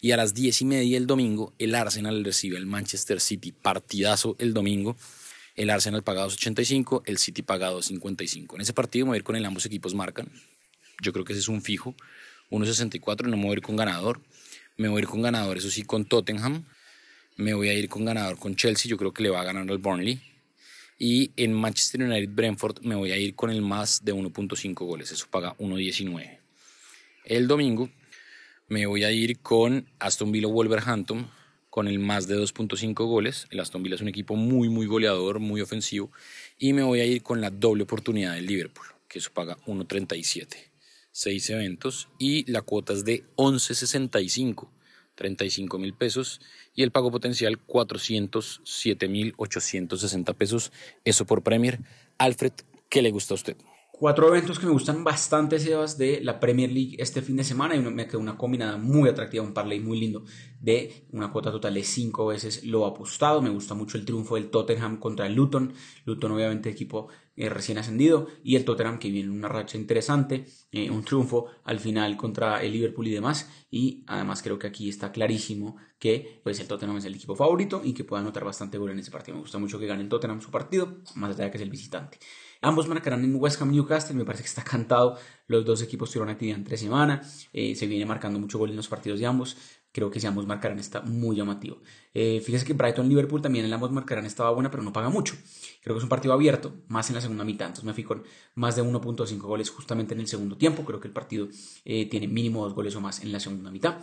Y 0.02 0.10
a 0.12 0.18
las 0.18 0.34
10 0.34 0.64
y 0.64 0.66
media 0.66 0.98
el 0.98 1.06
domingo, 1.06 1.54
el 1.60 1.76
Arsenal 1.76 2.24
recibe 2.24 2.58
al 2.58 2.66
Manchester 2.66 3.22
City. 3.22 3.52
Partidazo 3.52 4.36
el 4.40 4.56
domingo. 4.56 4.98
El 5.56 5.70
Arsenal 5.70 6.02
paga 6.02 6.26
2.85, 6.26 7.04
el 7.06 7.20
City 7.20 7.44
paga 7.44 7.72
2.55. 7.72 8.56
En 8.56 8.62
ese 8.62 8.74
partido 8.74 9.06
me 9.06 9.10
voy 9.10 9.18
a 9.18 9.20
ir 9.20 9.24
con 9.24 9.36
el 9.36 9.46
ambos 9.46 9.68
equipos 9.68 9.94
marcan. 9.94 10.28
Yo 11.00 11.14
creo 11.14 11.24
que 11.24 11.34
ese 11.34 11.42
es 11.42 11.48
un 11.48 11.62
fijo. 11.62 11.94
1.64, 12.50 13.28
no 13.28 13.38
me 13.38 13.44
voy 13.44 13.52
a 13.52 13.54
ir 13.54 13.62
con 13.62 13.76
ganador. 13.76 14.20
Me 14.78 14.88
voy 14.88 14.98
a 14.98 15.04
ir 15.04 15.08
con 15.08 15.22
ganador, 15.22 15.58
eso 15.58 15.70
sí, 15.70 15.84
con 15.84 16.06
Tottenham. 16.06 16.66
Me 17.36 17.54
voy 17.54 17.70
a 17.70 17.74
ir 17.76 17.88
con 17.88 18.04
ganador 18.04 18.40
con 18.40 18.56
Chelsea. 18.56 18.90
Yo 18.90 18.98
creo 18.98 19.14
que 19.14 19.22
le 19.22 19.30
va 19.30 19.42
a 19.42 19.44
ganar 19.44 19.70
al 19.70 19.78
Burnley. 19.78 20.20
Y 21.02 21.32
en 21.38 21.54
Manchester 21.54 22.04
United 22.04 22.30
Brentford 22.30 22.82
me 22.82 22.94
voy 22.94 23.12
a 23.14 23.18
ir 23.18 23.34
con 23.34 23.50
el 23.50 23.62
más 23.62 24.04
de 24.04 24.14
1.5 24.14 24.74
goles. 24.86 25.12
Eso 25.12 25.28
paga 25.32 25.56
1.19. 25.58 26.40
El 27.24 27.48
domingo 27.48 27.90
me 28.68 28.86
voy 28.86 29.06
a 29.06 29.12
ir 29.12 29.40
con 29.40 29.88
Aston 29.98 30.32
Villa 30.32 30.48
Wolverhampton 30.48 31.28
con 31.70 31.88
el 31.88 32.00
más 32.00 32.28
de 32.28 32.38
2.5 32.38 32.94
goles. 33.08 33.48
El 33.50 33.62
Aston 33.62 33.82
Villa 33.82 33.96
es 33.96 34.02
un 34.02 34.10
equipo 34.10 34.36
muy, 34.36 34.68
muy 34.68 34.86
goleador, 34.88 35.40
muy 35.40 35.62
ofensivo. 35.62 36.12
Y 36.58 36.74
me 36.74 36.84
voy 36.84 37.00
a 37.00 37.06
ir 37.06 37.24
con 37.24 37.40
la 37.40 37.50
doble 37.50 37.84
oportunidad 37.84 38.36
del 38.36 38.46
Liverpool, 38.46 38.86
que 39.08 39.20
eso 39.20 39.32
paga 39.34 39.58
1.37. 39.68 40.58
Seis 41.12 41.50
eventos 41.50 42.10
y 42.20 42.50
la 42.52 42.62
cuota 42.62 42.92
es 42.92 43.06
de 43.06 43.24
11.65. 43.38 44.70
35 45.16 45.78
mil 45.80 45.94
pesos 45.94 46.40
y 46.80 46.84
el 46.84 46.92
pago 46.92 47.12
potencial 47.12 47.58
407 47.58 49.10
mil 49.10 49.34
860 49.36 50.34
pesos. 50.36 50.72
Eso 51.04 51.26
por 51.26 51.44
Premier. 51.44 51.82
Alfred, 52.18 52.54
¿qué 52.88 53.02
le 53.02 53.12
gusta 53.12 53.34
a 53.34 53.36
usted? 53.36 53.58
Cuatro 54.00 54.30
eventos 54.30 54.58
que 54.58 54.66
me 54.66 54.72
gustan 54.72 55.04
bastante, 55.04 55.60
Sebas, 55.60 55.98
de 55.98 56.22
la 56.24 56.40
Premier 56.40 56.72
League 56.72 56.96
este 57.00 57.22
fin 57.22 57.36
de 57.36 57.44
semana 57.44 57.76
y 57.76 57.82
me 57.82 58.08
quedó 58.08 58.20
una 58.20 58.38
combinada 58.38 58.78
muy 58.78 59.10
atractiva, 59.10 59.44
un 59.44 59.54
parlay 59.54 59.82
muy 59.82 60.00
lindo 60.00 60.24
de 60.62 61.06
una 61.12 61.34
cuota 61.34 61.52
total 61.52 61.74
de 61.74 61.84
cinco 61.84 62.28
veces 62.28 62.64
lo 62.64 62.86
apostado. 62.86 63.42
Me 63.42 63.50
gusta 63.50 63.74
mucho 63.74 63.98
el 63.98 64.06
triunfo 64.06 64.36
del 64.36 64.50
Tottenham 64.52 65.00
contra 65.00 65.28
el 65.28 65.36
Luton. 65.36 65.74
Luton 66.06 66.32
obviamente 66.32 66.70
equipo 66.70 67.10
eh, 67.36 67.50
recién 67.50 67.78
ascendido 67.78 68.28
y 68.42 68.56
el 68.56 68.64
Tottenham 68.64 69.00
que 69.00 69.12
viene 69.12 69.28
en 69.28 69.38
una 69.38 69.50
racha 69.50 69.78
interesante, 69.78 70.46
eh, 70.72 70.90
un 70.90 71.04
triunfo 71.04 71.48
al 71.66 71.82
final 71.82 72.16
contra 72.16 72.64
el 72.64 72.72
Liverpool 72.72 73.08
y 73.08 73.12
demás. 73.12 73.52
Y 73.70 74.06
además 74.08 74.42
creo 74.42 74.58
que 74.58 74.68
aquí 74.68 74.88
está 74.88 75.12
clarísimo 75.12 75.76
que 76.00 76.40
pues 76.42 76.58
el 76.62 76.70
Tottenham 76.70 76.96
es 76.96 77.04
el 77.04 77.16
equipo 77.16 77.36
favorito 77.36 77.82
y 77.84 77.94
que 77.94 78.06
pueda 78.06 78.22
anotar 78.22 78.46
bastante 78.46 78.78
gol 78.78 78.92
en 78.92 79.00
ese 79.00 79.12
partido. 79.12 79.36
Me 79.36 79.42
gusta 79.42 79.58
mucho 79.58 79.78
que 79.78 79.88
gane 79.88 80.04
el 80.04 80.08
Tottenham 80.08 80.40
su 80.40 80.52
partido, 80.52 81.00
más 81.16 81.36
allá 81.36 81.44
de 81.44 81.52
que 81.52 81.58
es 81.58 81.64
el 81.64 81.70
visitante. 81.70 82.18
Ambos 82.62 82.90
marcarán 82.90 83.24
en 83.24 83.36
West 83.36 83.62
Ham 83.62 83.72
Newcastle, 83.72 84.16
me 84.16 84.26
parece 84.26 84.44
que 84.44 84.50
está 84.50 84.64
cantado. 84.64 85.18
Los 85.48 85.66
dos 85.66 85.82
equipos 85.82 86.12
tuvieron 86.12 86.30
actividad 86.30 86.58
entre 86.58 86.76
semana, 86.78 87.22
eh, 87.54 87.74
se 87.76 87.88
viene 87.88 88.06
marcando 88.06 88.38
mucho 88.38 88.60
gol 88.60 88.70
en 88.70 88.76
los 88.76 88.88
partidos 88.88 89.20
de 89.20 89.26
ambos. 89.26 89.56
Creo 89.92 90.12
que 90.12 90.20
si 90.20 90.28
ambos 90.28 90.46
marcarán 90.46 90.78
está 90.78 91.02
muy 91.02 91.36
llamativo. 91.36 91.82
Eh, 92.14 92.42
fíjese 92.46 92.66
que 92.66 92.74
Brighton-Liverpool 92.74 93.42
también 93.42 93.66
en 93.66 93.74
ambos 93.74 93.92
marcarán 93.92 94.26
estaba 94.26 94.52
buena, 94.52 94.70
pero 94.70 94.84
no 94.84 94.94
paga 94.94 95.10
mucho. 95.10 95.36
Creo 95.82 95.96
que 95.96 95.98
es 95.98 96.04
un 96.04 96.10
partido 96.10 96.34
abierto, 96.34 96.76
más 96.90 97.10
en 97.10 97.16
la 97.16 97.22
segunda 97.22 97.44
mitad. 97.44 97.68
Entonces 97.68 97.86
me 97.86 97.94
fui 97.94 98.04
con 98.04 98.24
más 98.54 98.76
de 98.76 98.84
1.5 98.84 99.40
goles 99.40 99.70
justamente 99.72 100.14
en 100.14 100.20
el 100.20 100.28
segundo 100.28 100.58
tiempo. 100.58 100.84
Creo 100.84 101.00
que 101.00 101.08
el 101.08 101.14
partido 101.14 101.48
eh, 101.86 102.08
tiene 102.08 102.28
mínimo 102.28 102.64
dos 102.64 102.76
goles 102.76 102.96
o 102.96 103.02
más 103.02 103.24
en 103.24 103.32
la 103.32 103.40
segunda 103.40 103.72
mitad 103.72 104.00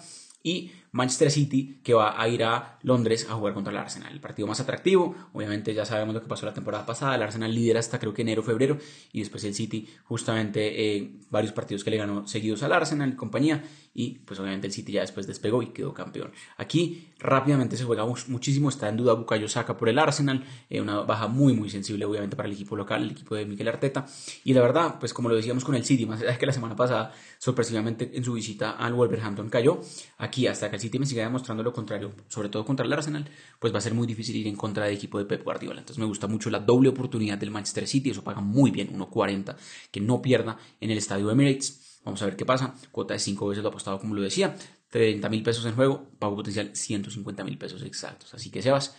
y 0.46 0.70
Manchester 0.92 1.30
City 1.30 1.80
que 1.82 1.92
va 1.92 2.20
a 2.20 2.28
ir 2.28 2.44
a 2.44 2.78
Londres 2.82 3.26
a 3.28 3.34
jugar 3.34 3.52
contra 3.52 3.72
el 3.72 3.78
Arsenal. 3.78 4.12
El 4.12 4.20
partido 4.20 4.46
más 4.46 4.60
atractivo, 4.60 5.14
obviamente 5.32 5.74
ya 5.74 5.84
sabemos 5.84 6.14
lo 6.14 6.22
que 6.22 6.28
pasó 6.28 6.46
la 6.46 6.54
temporada 6.54 6.86
pasada, 6.86 7.16
el 7.16 7.22
Arsenal 7.22 7.52
lidera 7.52 7.80
hasta 7.80 7.98
creo 7.98 8.14
que 8.14 8.22
enero, 8.22 8.44
febrero 8.44 8.78
y 9.12 9.18
después 9.20 9.42
el 9.44 9.54
City 9.54 9.88
justamente 10.04 10.96
eh, 10.96 11.10
varios 11.30 11.52
partidos 11.52 11.82
que 11.82 11.90
le 11.90 11.96
ganó 11.96 12.26
seguidos 12.28 12.62
al 12.62 12.72
Arsenal 12.72 13.10
y 13.10 13.16
compañía 13.16 13.64
y 13.92 14.18
pues 14.20 14.38
obviamente 14.38 14.68
el 14.68 14.72
City 14.72 14.92
ya 14.92 15.00
después 15.00 15.26
despegó 15.26 15.62
y 15.62 15.68
quedó 15.68 15.92
campeón. 15.92 16.30
Aquí 16.58 17.08
rápidamente 17.18 17.76
se 17.76 17.84
juega 17.84 18.06
muchísimo, 18.28 18.68
está 18.68 18.88
en 18.88 18.96
duda 18.96 19.14
Bukayo 19.14 19.48
Saka 19.48 19.76
por 19.76 19.88
el 19.88 19.98
Arsenal, 19.98 20.44
eh, 20.70 20.80
una 20.80 21.00
baja 21.00 21.28
muy 21.28 21.54
muy 21.54 21.70
sensible 21.70 22.04
obviamente 22.04 22.36
para 22.36 22.48
el 22.48 22.54
equipo 22.54 22.76
local, 22.76 23.02
el 23.02 23.10
equipo 23.10 23.34
de 23.34 23.46
Mikel 23.46 23.68
Arteta 23.68 24.06
y 24.44 24.54
la 24.54 24.62
verdad 24.62 24.96
pues 25.00 25.12
como 25.12 25.28
lo 25.28 25.34
decíamos 25.34 25.64
con 25.64 25.74
el 25.74 25.84
City, 25.84 26.06
más 26.06 26.22
allá 26.22 26.38
que 26.38 26.46
la 26.46 26.52
semana 26.52 26.76
pasada 26.76 27.12
sorpresivamente 27.38 28.12
en 28.14 28.24
su 28.24 28.34
visita 28.34 28.72
al 28.72 28.94
Wolverhampton 28.94 29.48
cayó, 29.48 29.80
aquí 30.18 30.35
hasta 30.44 30.68
que 30.68 30.76
el 30.76 30.82
City 30.82 30.98
me 30.98 31.06
siga 31.06 31.22
demostrando 31.22 31.62
lo 31.62 31.72
contrario, 31.72 32.12
sobre 32.28 32.50
todo 32.50 32.64
contra 32.66 32.84
el 32.84 32.92
Arsenal, 32.92 33.26
pues 33.58 33.72
va 33.72 33.78
a 33.78 33.80
ser 33.80 33.94
muy 33.94 34.06
difícil 34.06 34.36
ir 34.36 34.46
en 34.46 34.56
contra 34.56 34.84
del 34.84 34.94
equipo 34.94 35.18
de 35.18 35.24
Pep 35.24 35.42
Guardiola. 35.42 35.80
Entonces 35.80 35.98
me 35.98 36.04
gusta 36.04 36.26
mucho 36.26 36.50
la 36.50 36.58
doble 36.58 36.90
oportunidad 36.90 37.38
del 37.38 37.50
Manchester 37.50 37.86
City, 37.86 38.10
eso 38.10 38.22
paga 38.22 38.42
muy 38.42 38.70
bien, 38.70 38.92
1.40, 38.92 39.56
que 39.90 40.00
no 40.00 40.20
pierda 40.20 40.58
en 40.80 40.90
el 40.90 40.98
estadio 40.98 41.30
Emirates. 41.30 42.00
Vamos 42.04 42.20
a 42.22 42.26
ver 42.26 42.36
qué 42.36 42.44
pasa. 42.44 42.74
Cuota 42.92 43.14
de 43.14 43.20
5 43.20 43.48
veces 43.48 43.62
lo 43.62 43.70
apostado, 43.70 43.98
como 43.98 44.14
lo 44.14 44.22
decía. 44.22 44.54
30 44.90 45.28
mil 45.28 45.42
pesos 45.42 45.64
en 45.66 45.74
juego, 45.74 46.10
pago 46.18 46.36
potencial 46.36 46.76
150 46.76 47.42
mil 47.44 47.58
pesos 47.58 47.82
exactos. 47.82 48.34
Así 48.34 48.50
que 48.50 48.62
Sebas, 48.62 48.96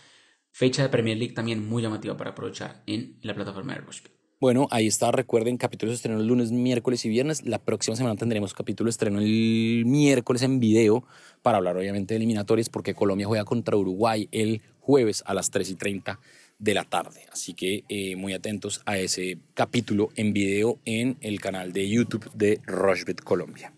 fecha 0.51 0.83
de 0.83 0.89
Premier 0.89 1.17
League 1.17 1.33
también 1.33 1.67
muy 1.67 1.83
llamativa 1.83 2.17
para 2.17 2.31
aprovechar 2.31 2.83
en 2.87 3.19
la 3.21 3.33
plataforma 3.33 3.73
de 3.73 3.81
Rushbet. 3.81 4.16
Bueno, 4.39 4.67
ahí 4.69 4.85
está. 4.85 5.11
Recuerden, 5.11 5.57
capítulos 5.57 5.95
estreno 5.95 6.19
el 6.19 6.27
lunes, 6.27 6.51
miércoles 6.51 7.03
y 7.05 7.09
viernes. 7.09 7.43
La 7.43 7.57
próxima 7.57 7.95
semana 7.95 8.15
tendremos 8.17 8.53
capítulo 8.53 8.87
estreno 8.87 9.17
el 9.17 9.83
miércoles 9.87 10.43
en 10.43 10.59
video 10.59 11.03
para 11.41 11.57
hablar 11.57 11.75
obviamente 11.75 12.13
de 12.13 12.17
eliminatorias 12.17 12.69
porque 12.69 12.93
Colombia 12.93 13.25
juega 13.25 13.45
contra 13.45 13.75
Uruguay 13.75 14.29
el 14.31 14.61
jueves 14.79 15.23
a 15.25 15.33
las 15.33 15.49
3 15.49 15.71
y 15.71 15.75
30 15.75 16.19
de 16.59 16.73
la 16.75 16.83
tarde. 16.83 17.21
Así 17.31 17.55
que 17.55 17.83
eh, 17.89 18.15
muy 18.15 18.33
atentos 18.33 18.83
a 18.85 18.99
ese 18.99 19.39
capítulo 19.55 20.09
en 20.15 20.33
video 20.33 20.77
en 20.85 21.17
el 21.21 21.41
canal 21.41 21.73
de 21.73 21.89
YouTube 21.89 22.31
de 22.35 22.61
Rochbet 22.67 23.21
Colombia. 23.21 23.73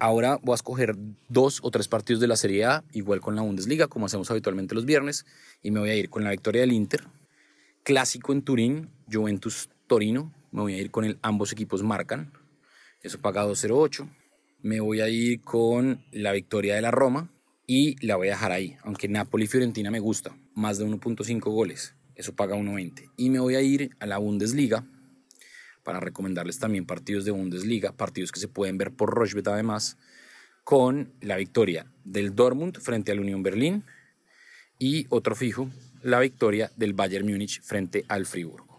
Ahora 0.00 0.40
voy 0.42 0.54
a 0.54 0.56
escoger 0.56 0.96
dos 1.28 1.60
o 1.62 1.70
tres 1.70 1.86
partidos 1.86 2.20
de 2.20 2.26
la 2.26 2.34
Serie 2.34 2.64
A, 2.64 2.82
igual 2.92 3.20
con 3.20 3.36
la 3.36 3.42
Bundesliga, 3.42 3.86
como 3.86 4.06
hacemos 4.06 4.28
habitualmente 4.32 4.74
los 4.74 4.84
viernes, 4.84 5.26
y 5.62 5.70
me 5.70 5.78
voy 5.78 5.90
a 5.90 5.94
ir 5.94 6.10
con 6.10 6.24
la 6.24 6.30
victoria 6.30 6.62
del 6.62 6.72
Inter, 6.72 7.04
clásico 7.84 8.32
en 8.32 8.42
Turín, 8.42 8.90
Juventus 9.08 9.68
Torino, 9.92 10.32
me 10.52 10.62
voy 10.62 10.74
a 10.74 10.78
ir 10.78 10.90
con 10.90 11.04
el 11.04 11.18
ambos 11.20 11.52
equipos 11.52 11.82
marcan, 11.82 12.32
eso 13.02 13.20
paga 13.20 13.44
2.08. 13.44 14.08
Me 14.62 14.80
voy 14.80 15.00
a 15.00 15.08
ir 15.10 15.42
con 15.42 16.02
la 16.12 16.32
victoria 16.32 16.76
de 16.76 16.80
la 16.80 16.90
Roma 16.90 17.30
y 17.66 17.96
la 18.04 18.16
voy 18.16 18.28
a 18.28 18.30
dejar 18.30 18.52
ahí, 18.52 18.78
aunque 18.84 19.08
Napoli 19.08 19.44
y 19.44 19.48
Fiorentina 19.48 19.90
me 19.90 20.00
gusta, 20.00 20.34
más 20.54 20.78
de 20.78 20.86
1.5 20.86 21.40
goles 21.40 21.94
eso 22.14 22.34
paga 22.34 22.56
1.20. 22.56 23.10
Y 23.16 23.30
me 23.30 23.38
voy 23.38 23.54
a 23.54 23.60
ir 23.60 23.94
a 24.00 24.06
la 24.06 24.18
Bundesliga 24.18 24.86
para 25.82 26.00
recomendarles 26.00 26.58
también 26.58 26.86
partidos 26.86 27.24
de 27.24 27.32
Bundesliga, 27.32 27.92
partidos 27.92 28.32
que 28.32 28.40
se 28.40 28.48
pueden 28.48 28.78
ver 28.78 28.92
por 28.92 29.10
Rochbet 29.10 29.48
además, 29.48 29.98
con 30.64 31.12
la 31.20 31.36
victoria 31.36 31.92
del 32.04 32.34
Dortmund 32.34 32.78
frente 32.78 33.12
al 33.12 33.20
Unión 33.20 33.42
Berlín 33.42 33.84
y 34.78 35.06
otro 35.10 35.34
fijo, 35.34 35.68
la 36.02 36.20
victoria 36.20 36.70
del 36.76 36.94
Bayern 36.94 37.26
Múnich 37.26 37.60
frente 37.62 38.04
al 38.08 38.26
Friburgo. 38.26 38.71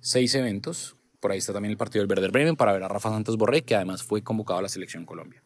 Seis 0.00 0.34
eventos, 0.34 0.96
por 1.20 1.32
ahí 1.32 1.38
está 1.38 1.52
también 1.52 1.72
el 1.72 1.76
partido 1.76 2.02
del 2.02 2.10
Werder 2.10 2.30
Bremen 2.30 2.56
para 2.56 2.72
ver 2.72 2.82
a 2.82 2.88
Rafa 2.88 3.10
Santos 3.10 3.36
Borré, 3.36 3.62
que 3.62 3.74
además 3.74 4.02
fue 4.02 4.22
convocado 4.22 4.58
a 4.58 4.62
la 4.62 4.68
selección 4.68 5.04
Colombia. 5.04 5.42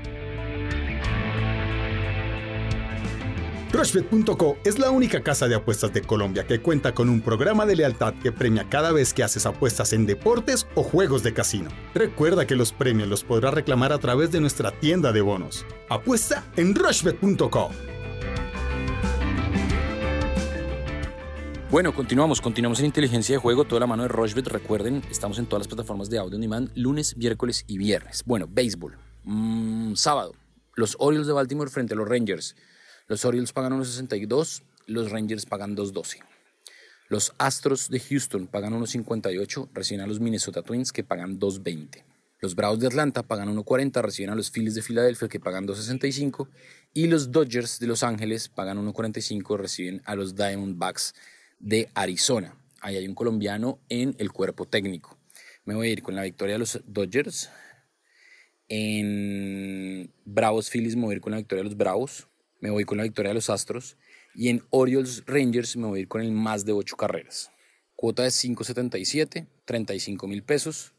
Rushbet.co 3.71 4.57
es 4.65 4.79
la 4.79 4.91
única 4.91 5.23
casa 5.23 5.47
de 5.47 5.55
apuestas 5.55 5.93
de 5.93 6.01
Colombia 6.01 6.45
que 6.45 6.61
cuenta 6.61 6.93
con 6.93 7.07
un 7.07 7.21
programa 7.21 7.65
de 7.65 7.77
lealtad 7.77 8.13
que 8.21 8.33
premia 8.33 8.67
cada 8.69 8.91
vez 8.91 9.13
que 9.13 9.23
haces 9.23 9.45
apuestas 9.45 9.93
en 9.93 10.05
deportes 10.05 10.67
o 10.75 10.83
juegos 10.83 11.23
de 11.23 11.33
casino. 11.33 11.69
Recuerda 11.93 12.45
que 12.45 12.57
los 12.57 12.73
premios 12.73 13.07
los 13.07 13.23
podrás 13.23 13.53
reclamar 13.53 13.93
a 13.93 13.97
través 13.99 14.29
de 14.29 14.41
nuestra 14.41 14.71
tienda 14.71 15.13
de 15.13 15.21
bonos. 15.21 15.65
Apuesta 15.87 16.43
en 16.57 16.75
Rushbet.co. 16.75 17.69
Bueno, 21.69 21.95
continuamos, 21.95 22.41
continuamos 22.41 22.81
en 22.81 22.87
inteligencia 22.87 23.35
de 23.35 23.39
juego, 23.39 23.63
toda 23.63 23.79
la 23.79 23.87
mano 23.87 24.03
de 24.03 24.09
Rushbet. 24.09 24.47
Recuerden, 24.47 25.01
estamos 25.09 25.39
en 25.39 25.45
todas 25.45 25.61
las 25.61 25.67
plataformas 25.69 26.09
de 26.09 26.17
audio 26.17 26.35
on 26.35 26.41
demand, 26.41 26.71
lunes, 26.75 27.15
miércoles 27.15 27.63
y 27.67 27.77
viernes. 27.77 28.23
Bueno, 28.25 28.49
béisbol. 28.51 28.97
Mm, 29.23 29.93
sábado, 29.95 30.33
los 30.75 30.97
Orioles 30.99 31.27
de 31.27 31.33
Baltimore 31.33 31.69
frente 31.69 31.93
a 31.93 31.97
los 31.97 32.09
Rangers. 32.09 32.53
Los 33.11 33.25
Orioles 33.25 33.51
pagan 33.51 33.73
1.62, 33.73 34.61
los 34.85 35.11
Rangers 35.11 35.45
pagan 35.45 35.75
2.12. 35.75 36.19
Los 37.09 37.33
Astros 37.39 37.89
de 37.89 37.99
Houston 37.99 38.47
pagan 38.47 38.71
1.58, 38.71 39.67
reciben 39.73 39.99
a 39.99 40.07
los 40.07 40.21
Minnesota 40.21 40.61
Twins 40.61 40.93
que 40.93 41.03
pagan 41.03 41.37
2.20. 41.37 42.05
Los 42.39 42.55
Bravos 42.55 42.79
de 42.79 42.87
Atlanta 42.87 43.21
pagan 43.23 43.53
1.40, 43.53 44.01
reciben 44.01 44.29
a 44.29 44.35
los 44.35 44.49
Phillies 44.49 44.75
de 44.75 44.81
Filadelfia 44.81 45.27
que 45.27 45.41
pagan 45.41 45.67
2.65. 45.67 46.47
Y 46.93 47.07
los 47.07 47.33
Dodgers 47.33 47.79
de 47.79 47.87
Los 47.87 48.03
Ángeles 48.03 48.47
pagan 48.47 48.77
1.45, 48.77 49.57
reciben 49.57 50.01
a 50.05 50.15
los 50.15 50.37
Diamondbacks 50.37 51.13
de 51.59 51.89
Arizona. 51.93 52.55
Ahí 52.79 52.95
hay 52.95 53.09
un 53.09 53.15
colombiano 53.15 53.77
en 53.89 54.15
el 54.19 54.31
cuerpo 54.31 54.67
técnico. 54.67 55.17
Me 55.65 55.75
voy 55.75 55.89
a 55.89 55.91
ir 55.91 56.01
con 56.01 56.15
la 56.15 56.23
victoria 56.23 56.55
de 56.55 56.59
los 56.59 56.79
Dodgers. 56.85 57.49
En 58.69 60.13
Bravos 60.23 60.69
Phillies 60.69 60.95
me 60.95 61.01
voy 61.01 61.11
a 61.11 61.15
ir 61.17 61.21
con 61.21 61.31
la 61.31 61.39
victoria 61.39 61.61
de 61.61 61.69
los 61.69 61.77
Bravos 61.77 62.29
me 62.61 62.69
voy 62.69 62.85
con 62.85 62.97
la 62.97 63.03
victoria 63.03 63.29
de 63.29 63.35
los 63.35 63.49
Astros. 63.49 63.97
Y 64.33 64.47
en 64.47 64.63
Orioles 64.69 65.23
Rangers 65.25 65.75
me 65.75 65.87
voy 65.87 65.99
a 65.99 66.01
ir 66.03 66.07
con 66.07 66.21
el 66.21 66.31
más 66.31 66.63
de 66.63 66.71
8 66.71 66.95
carreras. 66.95 67.51
Cuota 67.95 68.23
de 68.23 68.29
5.77, 68.29 69.47
35 69.65 70.27
mil 70.27 70.43
pesos. 70.43 70.93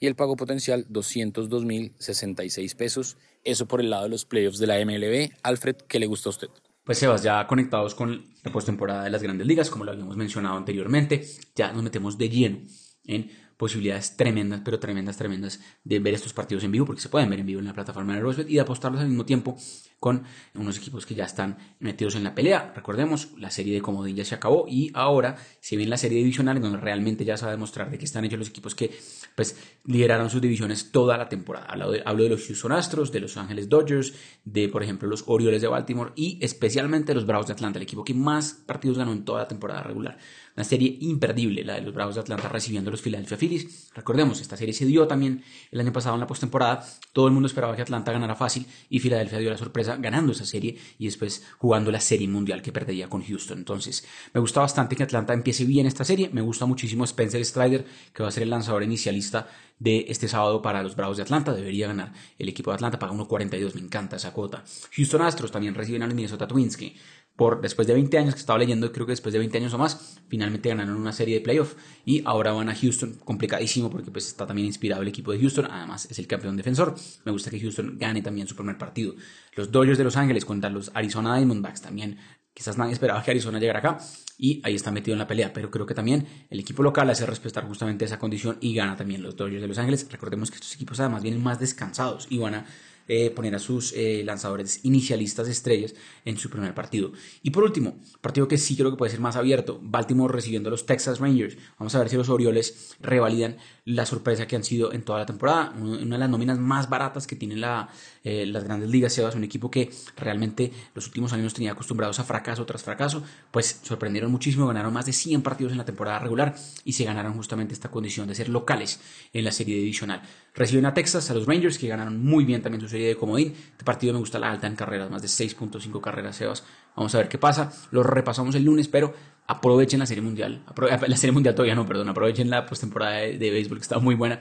Y 0.00 0.08
el 0.08 0.16
pago 0.16 0.34
potencial 0.34 0.86
202 0.88 1.64
mil 1.64 1.94
66 1.98 2.74
pesos. 2.74 3.16
Eso 3.44 3.66
por 3.68 3.80
el 3.80 3.90
lado 3.90 4.04
de 4.04 4.08
los 4.08 4.24
playoffs 4.24 4.58
de 4.58 4.66
la 4.66 4.84
MLB. 4.84 5.30
Alfred, 5.44 5.76
¿qué 5.88 6.00
le 6.00 6.06
gusta 6.06 6.28
a 6.28 6.30
usted? 6.30 6.48
Pues 6.84 6.98
Sebas, 6.98 7.22
ya 7.22 7.46
conectados 7.46 7.94
con 7.94 8.26
la 8.42 8.50
postemporada 8.50 9.04
de 9.04 9.10
las 9.10 9.22
grandes 9.22 9.46
ligas, 9.46 9.70
como 9.70 9.84
lo 9.84 9.92
habíamos 9.92 10.16
mencionado 10.16 10.56
anteriormente, 10.56 11.24
ya 11.54 11.72
nos 11.72 11.84
metemos 11.84 12.18
de 12.18 12.28
lleno 12.28 12.58
en 13.04 13.30
posibilidades 13.62 14.16
tremendas, 14.16 14.60
pero 14.64 14.80
tremendas, 14.80 15.16
tremendas 15.16 15.60
de 15.84 16.00
ver 16.00 16.14
estos 16.14 16.32
partidos 16.32 16.64
en 16.64 16.72
vivo, 16.72 16.84
porque 16.84 17.00
se 17.00 17.08
pueden 17.08 17.30
ver 17.30 17.38
en 17.38 17.46
vivo 17.46 17.60
en 17.60 17.66
la 17.66 17.72
plataforma 17.72 18.12
de 18.12 18.20
Rosebet 18.20 18.50
y 18.50 18.54
de 18.54 18.60
apostarlos 18.60 19.00
al 19.00 19.06
mismo 19.06 19.24
tiempo 19.24 19.56
con 20.00 20.24
unos 20.56 20.78
equipos 20.78 21.06
que 21.06 21.14
ya 21.14 21.26
están 21.26 21.58
metidos 21.78 22.16
en 22.16 22.24
la 22.24 22.34
pelea. 22.34 22.72
Recordemos, 22.74 23.28
la 23.38 23.52
serie 23.52 23.72
de 23.72 23.80
comodín 23.80 24.16
ya 24.16 24.24
se 24.24 24.34
acabó 24.34 24.66
y 24.68 24.90
ahora 24.94 25.36
se 25.60 25.76
viene 25.76 25.90
la 25.90 25.96
serie 25.96 26.18
divisional 26.18 26.60
donde 26.60 26.78
realmente 26.78 27.24
ya 27.24 27.36
se 27.36 27.44
va 27.44 27.52
a 27.52 27.54
demostrar 27.54 27.88
de 27.88 27.98
que 27.98 28.04
están 28.04 28.24
hechos 28.24 28.40
los 28.40 28.48
equipos 28.48 28.74
que 28.74 28.90
pues 29.36 29.56
lideraron 29.84 30.28
sus 30.28 30.40
divisiones 30.40 30.90
toda 30.90 31.16
la 31.16 31.28
temporada. 31.28 31.66
Hablo 31.66 31.92
de, 31.92 32.02
hablo 32.04 32.24
de 32.24 32.30
los 32.30 32.44
Houston 32.44 32.72
Astros, 32.72 33.12
de 33.12 33.20
los 33.20 33.36
Ángeles 33.36 33.68
Dodgers, 33.68 34.12
de 34.44 34.68
por 34.68 34.82
ejemplo 34.82 35.06
los 35.06 35.22
Orioles 35.28 35.62
de 35.62 35.68
Baltimore 35.68 36.10
y 36.16 36.36
especialmente 36.42 37.14
los 37.14 37.26
Bravos 37.26 37.46
de 37.46 37.52
Atlanta, 37.52 37.78
el 37.78 37.84
equipo 37.84 38.02
que 38.02 38.12
más 38.12 38.54
partidos 38.54 38.98
ganó 38.98 39.12
en 39.12 39.24
toda 39.24 39.42
la 39.42 39.46
temporada 39.46 39.84
regular. 39.84 40.18
Una 40.54 40.64
serie 40.64 40.98
imperdible, 41.00 41.64
la 41.64 41.74
de 41.74 41.82
los 41.82 41.94
Bravos 41.94 42.14
de 42.14 42.20
Atlanta 42.20 42.48
recibiendo 42.48 42.90
a 42.90 42.92
los 42.92 43.00
Philadelphia 43.00 43.38
Phillies. 43.38 43.90
Recordemos, 43.94 44.40
esta 44.40 44.56
serie 44.56 44.74
se 44.74 44.84
dio 44.84 45.06
también 45.06 45.42
el 45.70 45.80
año 45.80 45.92
pasado 45.92 46.14
en 46.14 46.20
la 46.20 46.26
postemporada. 46.26 46.84
Todo 47.12 47.26
el 47.26 47.32
mundo 47.32 47.46
esperaba 47.46 47.74
que 47.74 47.82
Atlanta 47.82 48.12
ganara 48.12 48.34
fácil 48.34 48.66
y 48.90 49.00
Philadelphia 49.00 49.38
dio 49.38 49.50
la 49.50 49.56
sorpresa 49.56 49.96
ganando 49.96 50.32
esa 50.32 50.44
serie 50.44 50.78
y 50.98 51.06
después 51.06 51.44
jugando 51.58 51.90
la 51.90 52.00
serie 52.00 52.28
mundial 52.28 52.60
que 52.60 52.72
perdería 52.72 53.08
con 53.08 53.22
Houston. 53.22 53.58
Entonces, 53.58 54.06
me 54.34 54.40
gusta 54.40 54.60
bastante 54.60 54.94
que 54.94 55.02
Atlanta 55.02 55.32
empiece 55.32 55.64
bien 55.64 55.86
esta 55.86 56.04
serie. 56.04 56.28
Me 56.32 56.42
gusta 56.42 56.66
muchísimo 56.66 57.04
Spencer 57.04 57.42
Strider, 57.44 57.86
que 58.12 58.22
va 58.22 58.28
a 58.28 58.32
ser 58.32 58.42
el 58.42 58.50
lanzador 58.50 58.82
inicialista 58.82 59.48
de 59.78 60.04
este 60.08 60.28
sábado 60.28 60.62
para 60.62 60.82
los 60.82 60.94
Bravos 60.94 61.16
de 61.16 61.22
Atlanta. 61.22 61.52
Debería 61.52 61.88
ganar 61.88 62.12
el 62.38 62.48
equipo 62.48 62.70
de 62.70 62.76
Atlanta, 62.76 62.98
paga 62.98 63.14
1.42. 63.14 63.74
Me 63.74 63.80
encanta 63.80 64.16
esa 64.16 64.32
cuota. 64.32 64.64
Houston 64.96 65.22
Astros 65.22 65.50
también 65.50 65.74
reciben 65.74 66.02
a 66.02 66.06
los 66.06 66.14
Minnesota 66.14 66.46
Twins, 66.46 66.76
que 66.76 66.94
por 67.36 67.60
después 67.60 67.88
de 67.88 67.94
20 67.94 68.18
años 68.18 68.34
que 68.34 68.40
estaba 68.40 68.58
leyendo, 68.58 68.92
creo 68.92 69.06
que 69.06 69.12
después 69.12 69.32
de 69.32 69.38
20 69.38 69.58
años 69.58 69.74
o 69.74 69.78
más, 69.78 70.20
finalmente 70.28 70.68
ganaron 70.68 70.96
una 70.96 71.12
serie 71.12 71.36
de 71.36 71.40
playoff 71.40 71.74
y 72.04 72.22
ahora 72.24 72.52
van 72.52 72.68
a 72.68 72.74
Houston, 72.74 73.14
complicadísimo 73.24 73.90
porque 73.90 74.10
pues 74.10 74.28
está 74.28 74.46
también 74.46 74.66
inspirado 74.66 75.02
el 75.02 75.08
equipo 75.08 75.32
de 75.32 75.40
Houston, 75.40 75.66
además 75.70 76.06
es 76.10 76.18
el 76.18 76.26
campeón 76.26 76.56
defensor, 76.56 76.94
me 77.24 77.32
gusta 77.32 77.50
que 77.50 77.60
Houston 77.60 77.96
gane 77.98 78.22
también 78.22 78.46
su 78.46 78.54
primer 78.54 78.78
partido. 78.78 79.14
Los 79.56 79.70
Dodgers 79.70 79.98
de 79.98 80.04
Los 80.04 80.16
Ángeles 80.16 80.44
contra 80.44 80.70
los 80.70 80.90
Arizona 80.94 81.36
Diamondbacks 81.36 81.80
también, 81.80 82.18
quizás 82.54 82.76
nadie 82.76 82.92
esperaba 82.92 83.22
que 83.22 83.30
Arizona 83.30 83.58
llegara 83.58 83.78
acá 83.78 83.98
y 84.38 84.60
ahí 84.64 84.74
está 84.74 84.90
metido 84.90 85.14
en 85.14 85.18
la 85.18 85.26
pelea, 85.26 85.52
pero 85.52 85.70
creo 85.70 85.86
que 85.86 85.94
también 85.94 86.26
el 86.50 86.60
equipo 86.60 86.82
local 86.82 87.08
hace 87.10 87.24
respetar 87.26 87.64
justamente 87.64 88.04
esa 88.04 88.18
condición 88.18 88.58
y 88.60 88.74
gana 88.74 88.96
también 88.96 89.22
los 89.22 89.36
Dodgers 89.36 89.62
de 89.62 89.68
Los 89.68 89.78
Ángeles. 89.78 90.06
Recordemos 90.10 90.50
que 90.50 90.56
estos 90.56 90.74
equipos 90.74 91.00
además 91.00 91.22
vienen 91.22 91.42
más 91.42 91.60
descansados 91.60 92.26
y 92.28 92.38
van 92.38 92.54
a 92.56 92.66
eh, 93.14 93.30
poner 93.30 93.54
a 93.54 93.58
sus 93.58 93.92
eh, 93.92 94.22
lanzadores 94.24 94.82
inicialistas 94.84 95.46
estrellas 95.46 95.94
en 96.24 96.38
su 96.38 96.48
primer 96.48 96.74
partido. 96.74 97.12
Y 97.42 97.50
por 97.50 97.62
último, 97.62 97.98
partido 98.22 98.48
que 98.48 98.56
sí 98.56 98.74
creo 98.74 98.90
que 98.90 98.96
puede 98.96 99.10
ser 99.10 99.20
más 99.20 99.36
abierto, 99.36 99.78
Baltimore 99.82 100.32
recibiendo 100.32 100.70
a 100.70 100.70
los 100.70 100.86
Texas 100.86 101.20
Rangers. 101.20 101.58
Vamos 101.78 101.94
a 101.94 101.98
ver 101.98 102.08
si 102.08 102.16
los 102.16 102.30
Orioles 102.30 102.96
revalidan 103.00 103.58
la 103.84 104.06
sorpresa 104.06 104.46
que 104.46 104.56
han 104.56 104.64
sido 104.64 104.94
en 104.94 105.02
toda 105.02 105.18
la 105.18 105.26
temporada. 105.26 105.74
Una 105.78 106.16
de 106.16 106.20
las 106.20 106.30
nóminas 106.30 106.58
más 106.58 106.88
baratas 106.88 107.26
que 107.26 107.36
tienen 107.36 107.60
la, 107.60 107.90
eh, 108.24 108.46
las 108.46 108.64
grandes 108.64 108.90
ligas, 108.90 109.12
Sebas, 109.12 109.34
un 109.34 109.44
equipo 109.44 109.70
que 109.70 109.90
realmente 110.16 110.72
los 110.94 111.06
últimos 111.06 111.32
años 111.32 111.54
tenía 111.54 111.72
acostumbrados 111.72 112.20
a 112.20 112.24
fracaso 112.24 112.64
tras 112.64 112.82
fracaso, 112.82 113.22
pues 113.50 113.80
sorprendieron 113.82 114.30
muchísimo, 114.30 114.66
ganaron 114.66 114.92
más 114.92 115.06
de 115.06 115.12
100 115.12 115.42
partidos 115.42 115.72
en 115.72 115.78
la 115.78 115.84
temporada 115.84 116.18
regular 116.18 116.54
y 116.84 116.92
se 116.92 117.04
ganaron 117.04 117.34
justamente 117.34 117.74
esta 117.74 117.90
condición 117.90 118.28
de 118.28 118.34
ser 118.34 118.48
locales 118.48 119.00
en 119.32 119.44
la 119.44 119.52
serie 119.52 119.76
divisional. 119.76 120.22
Reciben 120.54 120.86
a 120.86 120.94
Texas, 120.94 121.30
a 121.30 121.34
los 121.34 121.46
Rangers, 121.46 121.78
que 121.78 121.88
ganaron 121.88 122.22
muy 122.22 122.44
bien 122.44 122.62
también 122.62 122.80
su 122.80 122.88
serie 122.88 123.08
de 123.08 123.16
comodín. 123.16 123.54
Este 123.72 123.84
partido 123.84 124.12
me 124.12 124.18
gusta 124.18 124.38
la 124.38 124.50
alta 124.50 124.66
en 124.66 124.76
carreras, 124.76 125.10
más 125.10 125.22
de 125.22 125.28
6.5 125.28 126.00
carreras, 126.00 126.36
Sebas. 126.36 126.64
Vamos 126.94 127.14
a 127.14 127.18
ver 127.18 127.28
qué 127.28 127.38
pasa. 127.38 127.72
Lo 127.90 128.02
repasamos 128.02 128.54
el 128.54 128.64
lunes, 128.64 128.86
pero 128.88 129.14
aprovechen 129.46 129.98
la 129.98 130.06
serie 130.06 130.22
mundial. 130.22 130.64
la 131.06 131.16
serie 131.16 131.32
mundial 131.32 131.54
todavía 131.54 131.74
no, 131.74 131.86
perdón. 131.86 132.08
Aprovechen 132.08 132.50
la 132.50 132.66
postemporada 132.66 133.18
de, 133.18 133.38
de 133.38 133.50
béisbol 133.50 133.78
que 133.78 133.82
está 133.82 133.98
muy 133.98 134.14
buena 134.14 134.40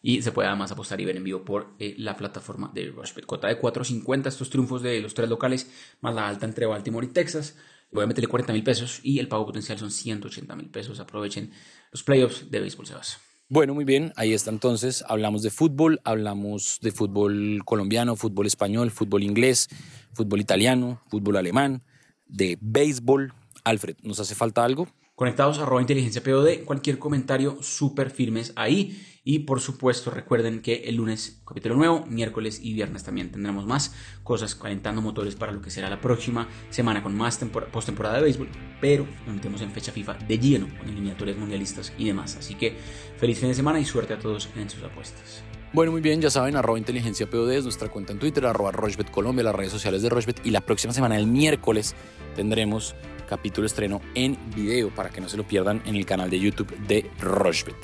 y 0.00 0.22
se 0.22 0.32
puede 0.32 0.48
además 0.48 0.70
apostar 0.70 1.00
y 1.00 1.04
ver 1.04 1.16
en 1.16 1.24
vivo 1.24 1.44
por 1.44 1.74
eh, 1.78 1.94
la 1.98 2.16
plataforma 2.16 2.70
de 2.74 2.90
Rushbet. 2.90 3.26
Cota 3.26 3.48
de 3.48 3.60
4.50 3.60 4.28
estos 4.28 4.50
triunfos 4.50 4.82
de 4.82 5.00
los 5.00 5.14
tres 5.14 5.28
locales, 5.28 5.70
más 6.00 6.14
la 6.14 6.28
alta 6.28 6.46
entre 6.46 6.66
Baltimore 6.66 7.06
y 7.06 7.10
Texas. 7.10 7.56
Voy 7.90 8.04
a 8.04 8.06
meterle 8.06 8.28
40 8.28 8.52
mil 8.52 8.62
pesos 8.62 9.00
y 9.02 9.18
el 9.18 9.28
pago 9.28 9.46
potencial 9.46 9.78
son 9.78 9.90
180 9.90 10.54
mil 10.56 10.68
pesos. 10.68 11.00
Aprovechen 11.00 11.50
los 11.90 12.02
playoffs 12.02 12.50
de 12.50 12.60
béisbol, 12.60 12.86
Sebas. 12.86 13.18
Bueno, 13.50 13.72
muy 13.72 13.86
bien, 13.86 14.12
ahí 14.16 14.34
está 14.34 14.50
entonces. 14.50 15.02
Hablamos 15.08 15.42
de 15.42 15.48
fútbol, 15.48 16.00
hablamos 16.04 16.80
de 16.82 16.92
fútbol 16.92 17.62
colombiano, 17.64 18.14
fútbol 18.14 18.46
español, 18.46 18.90
fútbol 18.90 19.22
inglés, 19.22 19.68
fútbol 20.12 20.40
italiano, 20.40 21.00
fútbol 21.08 21.38
alemán, 21.38 21.82
de 22.26 22.58
béisbol. 22.60 23.32
Alfred, 23.64 23.96
¿nos 24.02 24.20
hace 24.20 24.34
falta 24.34 24.64
algo? 24.64 24.86
Conectados 25.18 25.58
a 25.58 25.80
inteligencia 25.80 26.22
POD, 26.22 26.64
cualquier 26.64 27.00
comentario 27.00 27.60
súper 27.60 28.08
firmes 28.10 28.52
ahí. 28.54 29.04
Y 29.24 29.40
por 29.40 29.60
supuesto, 29.60 30.12
recuerden 30.12 30.62
que 30.62 30.84
el 30.84 30.94
lunes 30.94 31.42
capítulo 31.44 31.74
nuevo, 31.74 32.06
miércoles 32.06 32.60
y 32.62 32.72
viernes 32.72 33.02
también 33.02 33.32
tendremos 33.32 33.66
más 33.66 33.96
cosas 34.22 34.54
calentando 34.54 35.02
motores 35.02 35.34
para 35.34 35.50
lo 35.50 35.60
que 35.60 35.70
será 35.70 35.90
la 35.90 36.00
próxima 36.00 36.46
semana 36.70 37.02
con 37.02 37.16
más 37.16 37.36
postemporada 37.72 38.18
de 38.18 38.22
béisbol, 38.22 38.48
pero 38.80 39.08
nos 39.26 39.34
metemos 39.34 39.60
en 39.60 39.72
fecha 39.72 39.90
FIFA 39.90 40.14
de 40.18 40.38
lleno 40.38 40.68
con 40.78 40.88
eliminatorias 40.88 41.36
mundialistas 41.36 41.92
y 41.98 42.04
demás. 42.04 42.36
Así 42.36 42.54
que 42.54 42.76
feliz 43.16 43.40
fin 43.40 43.48
de 43.48 43.56
semana 43.56 43.80
y 43.80 43.84
suerte 43.84 44.14
a 44.14 44.20
todos 44.20 44.48
en 44.54 44.70
sus 44.70 44.84
apuestas. 44.84 45.42
Bueno, 45.72 45.90
muy 45.90 46.00
bien, 46.00 46.20
ya 46.20 46.30
saben, 46.30 46.54
arroba 46.54 46.78
inteligencia 46.78 47.28
POD 47.28 47.54
es 47.54 47.64
nuestra 47.64 47.88
cuenta 47.88 48.12
en 48.12 48.20
Twitter, 48.20 48.46
arroba 48.46 48.70
Rochbet 48.70 49.10
Colombia, 49.10 49.42
las 49.42 49.56
redes 49.56 49.72
sociales 49.72 50.00
de 50.00 50.10
Rochbet. 50.10 50.46
Y 50.46 50.52
la 50.52 50.60
próxima 50.60 50.92
semana, 50.92 51.18
el 51.18 51.26
miércoles, 51.26 51.96
tendremos 52.36 52.94
capítulo 53.28 53.66
estreno 53.66 54.00
en 54.14 54.36
video 54.54 54.90
para 54.90 55.10
que 55.10 55.20
no 55.20 55.28
se 55.28 55.36
lo 55.36 55.46
pierdan 55.46 55.82
en 55.84 55.96
el 55.96 56.06
canal 56.06 56.30
de 56.30 56.40
YouTube 56.40 56.76
de 56.86 57.10
Rochbet. 57.20 57.76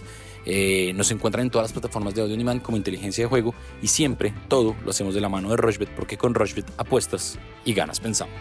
Eh, 0.46 0.92
nos 0.94 1.11
encuentran 1.11 1.46
en 1.46 1.50
todas 1.50 1.66
las 1.66 1.72
plataformas 1.72 2.14
de 2.14 2.20
audio 2.20 2.50
on 2.50 2.61
como 2.61 2.76
inteligencia 2.76 3.24
de 3.24 3.28
juego 3.28 3.54
y 3.80 3.87
siempre 3.87 4.35
todo 4.48 4.76
lo 4.85 4.90
hacemos 4.90 5.14
de 5.14 5.20
la 5.20 5.28
mano 5.28 5.50
de 5.50 5.57
Rochbet 5.57 5.88
porque 5.94 6.18
con 6.18 6.35
Rochbet 6.35 6.66
apuestas 6.76 7.38
y 7.64 7.72
ganas 7.72 8.00
pensando. 8.00 8.35